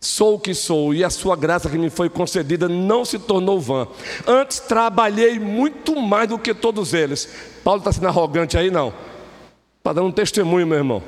Sou 0.00 0.34
o 0.34 0.38
que 0.40 0.52
sou, 0.52 0.92
e 0.92 1.04
a 1.04 1.10
sua 1.10 1.36
graça 1.36 1.70
que 1.70 1.78
me 1.78 1.88
foi 1.88 2.08
concedida 2.08 2.68
não 2.68 3.04
se 3.04 3.20
tornou 3.20 3.60
vã. 3.60 3.86
Antes 4.26 4.58
trabalhei 4.58 5.38
muito 5.38 5.94
mais 5.94 6.28
do 6.28 6.36
que 6.36 6.52
todos 6.52 6.92
eles. 6.92 7.28
Paulo 7.62 7.78
está 7.78 7.92
sendo 7.92 8.08
arrogante 8.08 8.58
aí, 8.58 8.68
não. 8.68 8.92
Está 9.78 9.92
dando 9.92 10.08
um 10.08 10.12
testemunho, 10.12 10.66
meu 10.66 10.78
irmão. 10.78 11.02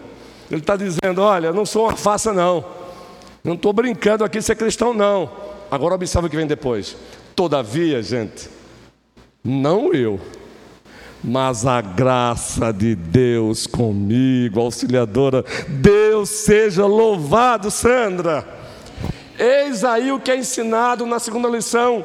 Ele 0.48 0.60
está 0.60 0.76
dizendo: 0.76 1.20
Olha, 1.20 1.52
não 1.52 1.66
sou 1.66 1.86
uma 1.86 1.96
faça, 1.96 2.32
não. 2.32 2.64
Não 3.44 3.52
estou 3.52 3.74
brincando 3.74 4.24
aqui 4.24 4.40
ser 4.40 4.56
cristão, 4.56 4.94
não. 4.94 5.30
Agora 5.70 5.94
observe 5.94 6.28
o 6.28 6.30
que 6.30 6.36
vem 6.36 6.46
depois. 6.46 6.96
Todavia, 7.36 8.02
gente, 8.02 8.48
não 9.44 9.92
eu, 9.92 10.18
mas 11.22 11.66
a 11.66 11.82
graça 11.82 12.72
de 12.72 12.94
Deus 12.94 13.66
comigo, 13.66 14.60
auxiliadora. 14.60 15.44
Deus 15.68 16.30
seja 16.30 16.86
louvado, 16.86 17.70
Sandra. 17.70 18.48
Eis 19.38 19.84
aí 19.84 20.10
o 20.10 20.18
que 20.18 20.30
é 20.30 20.36
ensinado 20.38 21.04
na 21.04 21.18
segunda 21.18 21.48
lição. 21.48 22.02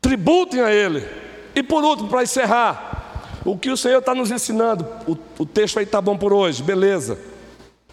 Tributem 0.00 0.62
a 0.62 0.72
Ele. 0.72 1.06
E 1.54 1.62
por 1.62 1.84
último, 1.84 2.08
para 2.08 2.22
encerrar, 2.22 3.40
o 3.44 3.58
que 3.58 3.68
o 3.68 3.76
Senhor 3.76 3.98
está 3.98 4.14
nos 4.14 4.30
ensinando. 4.30 4.86
O, 5.06 5.18
o 5.42 5.44
texto 5.44 5.78
aí 5.78 5.84
está 5.84 6.00
bom 6.00 6.16
por 6.16 6.32
hoje, 6.32 6.62
beleza. 6.62 7.18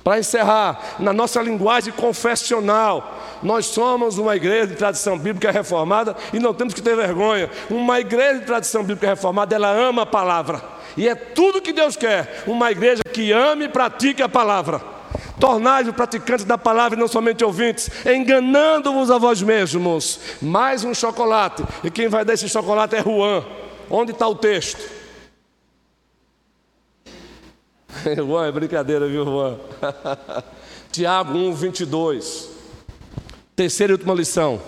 Para 0.04 0.20
encerrar, 0.20 0.96
na 1.00 1.12
nossa 1.12 1.42
linguagem 1.42 1.94
confessional, 1.94 3.20
nós 3.44 3.66
somos 3.66 4.18
uma 4.18 4.36
igreja 4.36 4.68
de 4.68 4.76
tradição 4.76 5.18
bíblica 5.18 5.52
reformada 5.52 6.16
e 6.34 6.40
não 6.40 6.54
temos 6.54 6.74
que 6.74 6.82
ter 6.82 6.96
vergonha. 6.96 7.50
Uma 7.70 8.00
igreja 8.00 8.40
de 8.40 8.46
tradição 8.46 8.82
bíblica 8.82 9.08
reformada, 9.08 9.56
ela 9.56 9.70
ama 9.70 10.04
a 10.04 10.06
palavra. 10.06 10.62
E 10.96 11.08
é 11.08 11.16
tudo 11.16 11.62
que 11.62 11.74
Deus 11.74 11.96
quer. 11.96 12.44
Uma 12.48 12.72
igreja 12.72 13.04
que 13.04 13.32
ame 13.32 13.66
e 13.66 13.70
pratique 13.70 14.24
a 14.24 14.30
palavra. 14.30 14.82
Tornai-vos 15.40 15.96
praticantes 15.96 16.44
da 16.44 16.58
palavra 16.58 16.98
e 16.98 17.00
não 17.00 17.08
somente 17.08 17.46
ouvintes, 17.46 17.90
enganando-vos 18.06 19.10
a 19.10 19.18
vós 19.18 19.42
mesmos. 19.42 20.20
Mais 20.42 20.84
um 20.84 20.94
chocolate. 20.94 21.64
E 21.84 21.90
quem 21.90 22.08
vai 22.08 22.26
dar 22.26 22.34
esse 22.34 22.50
chocolate 22.50 22.96
é 22.96 23.02
Juan. 23.02 23.44
Onde 23.90 24.12
está 24.12 24.28
o 24.28 24.36
texto? 24.36 24.99
Juan, 28.18 28.48
é 28.48 28.52
brincadeira, 28.52 29.08
viu, 29.08 29.26
Juan? 29.26 29.58
Tiago 30.92 31.38
1, 31.38 31.54
22. 31.54 32.50
Terceira 33.56 33.92
e 33.92 33.96
última 33.96 34.14
lição. 34.14 34.62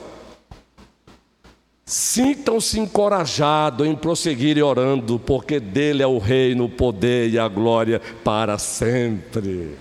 Sintam-se 1.86 2.80
encorajados 2.80 3.86
em 3.86 3.96
prosseguir 3.96 4.64
orando, 4.64 5.20
porque 5.20 5.60
dele 5.60 6.02
é 6.02 6.08
o 6.08 6.20
reino, 6.20 6.66
o 6.66 6.70
poder 6.70 7.30
e 7.30 7.38
a 7.38 7.48
glória 7.48 8.02
para 8.24 8.58
sempre. 8.58 9.76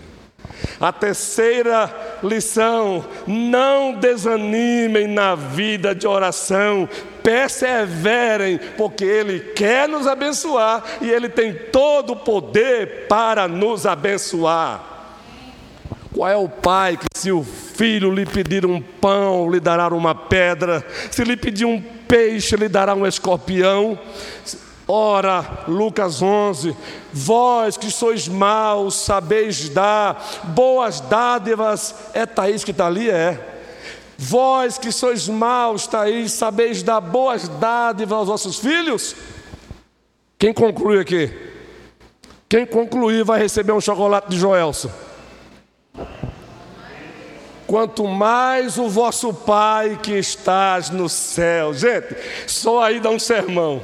A 0.81 0.93
terceira 0.93 2.19
lição: 2.23 3.05
não 3.27 3.95
desanimem 3.95 5.07
na 5.07 5.35
vida 5.35 5.95
de 5.95 6.07
oração, 6.07 6.89
perseverem, 7.23 8.59
porque 8.77 9.05
Ele 9.05 9.41
quer 9.41 9.89
nos 9.89 10.07
abençoar 10.07 10.83
e 11.01 11.11
Ele 11.11 11.29
tem 11.29 11.53
todo 11.55 12.15
o 12.15 12.17
poder 12.17 13.07
para 13.09 13.47
nos 13.47 13.87
abençoar. 13.87 14.91
Qual 16.13 16.29
é 16.29 16.37
o 16.37 16.49
pai 16.49 16.97
que, 16.97 17.07
se 17.15 17.31
o 17.31 17.45
filho 17.45 18.13
lhe 18.13 18.27
pedir 18.27 18.67
um 18.67 18.81
pão, 18.81 19.51
lhe 19.51 19.61
dará 19.61 19.89
uma 19.89 20.15
pedra, 20.15 20.85
se 21.11 21.23
lhe 21.23 21.37
pedir 21.37 21.65
um 21.65 21.81
peixe, 21.81 22.57
lhe 22.57 22.69
dará 22.69 22.95
um 22.95 23.07
escorpião? 23.07 23.99
Ora, 24.93 25.63
Lucas 25.69 26.21
11: 26.21 26.77
Vós 27.13 27.77
que 27.77 27.93
sois 27.93 28.27
maus, 28.27 28.97
sabeis 28.97 29.69
dar 29.69 30.43
boas 30.49 30.99
dádivas. 31.01 31.95
É 32.13 32.27
Thaís 32.27 32.65
que 32.65 32.73
está 32.73 32.89
ali? 32.89 33.09
É. 33.09 33.39
Vós 34.19 34.79
que 34.79 34.91
sois 34.91 35.29
maus, 35.29 35.87
Thaís, 35.87 36.33
sabeis 36.33 36.83
dar 36.83 37.01
boas 37.01 37.47
dádivas 37.47 38.19
aos 38.19 38.27
vossos 38.27 38.59
filhos? 38.59 39.15
Quem 40.37 40.53
conclui 40.53 40.99
aqui? 40.99 41.31
Quem 42.49 42.67
concluir 42.67 43.23
vai 43.23 43.39
receber 43.39 43.71
um 43.71 43.81
chocolate 43.81 44.29
de 44.29 44.39
Joelson. 44.41 44.91
Quanto 47.65 48.09
mais 48.09 48.77
o 48.77 48.89
vosso 48.89 49.33
Pai 49.33 50.01
que 50.03 50.19
estás 50.19 50.91
no 50.91 51.09
céu. 51.09 51.73
Gente, 51.73 52.17
só 52.49 52.83
aí 52.83 52.99
dá 52.99 53.09
um 53.09 53.21
sermão. 53.21 53.81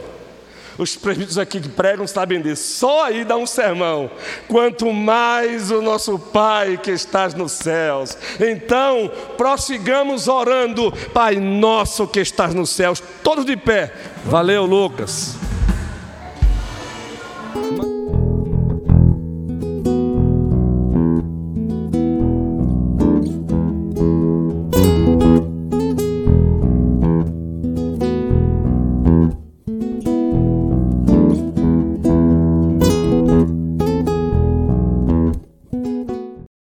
Os 0.79 0.97
presbíteros 0.97 1.39
aqui 1.39 1.61
que 1.61 1.69
pregam 1.69 2.07
sabem 2.07 2.41
disso. 2.41 2.79
Só 2.79 3.05
aí 3.05 3.25
dá 3.25 3.37
um 3.37 3.47
sermão. 3.47 4.11
Quanto 4.49 4.93
mais 4.93 5.71
o 5.71 5.81
nosso 5.81 6.19
Pai 6.19 6.77
que 6.77 6.91
estás 6.91 7.35
nos 7.35 7.53
céus. 7.53 8.17
Então, 8.39 9.11
prossigamos 9.37 10.29
orando, 10.29 10.93
Pai 11.13 11.37
nosso 11.37 12.07
que 12.07 12.21
estás 12.21 12.55
nos 12.55 12.71
céus. 12.71 13.03
Todos 13.23 13.45
de 13.45 13.57
pé. 13.57 13.93
Valeu, 14.25 14.67
Lucas. 14.67 15.56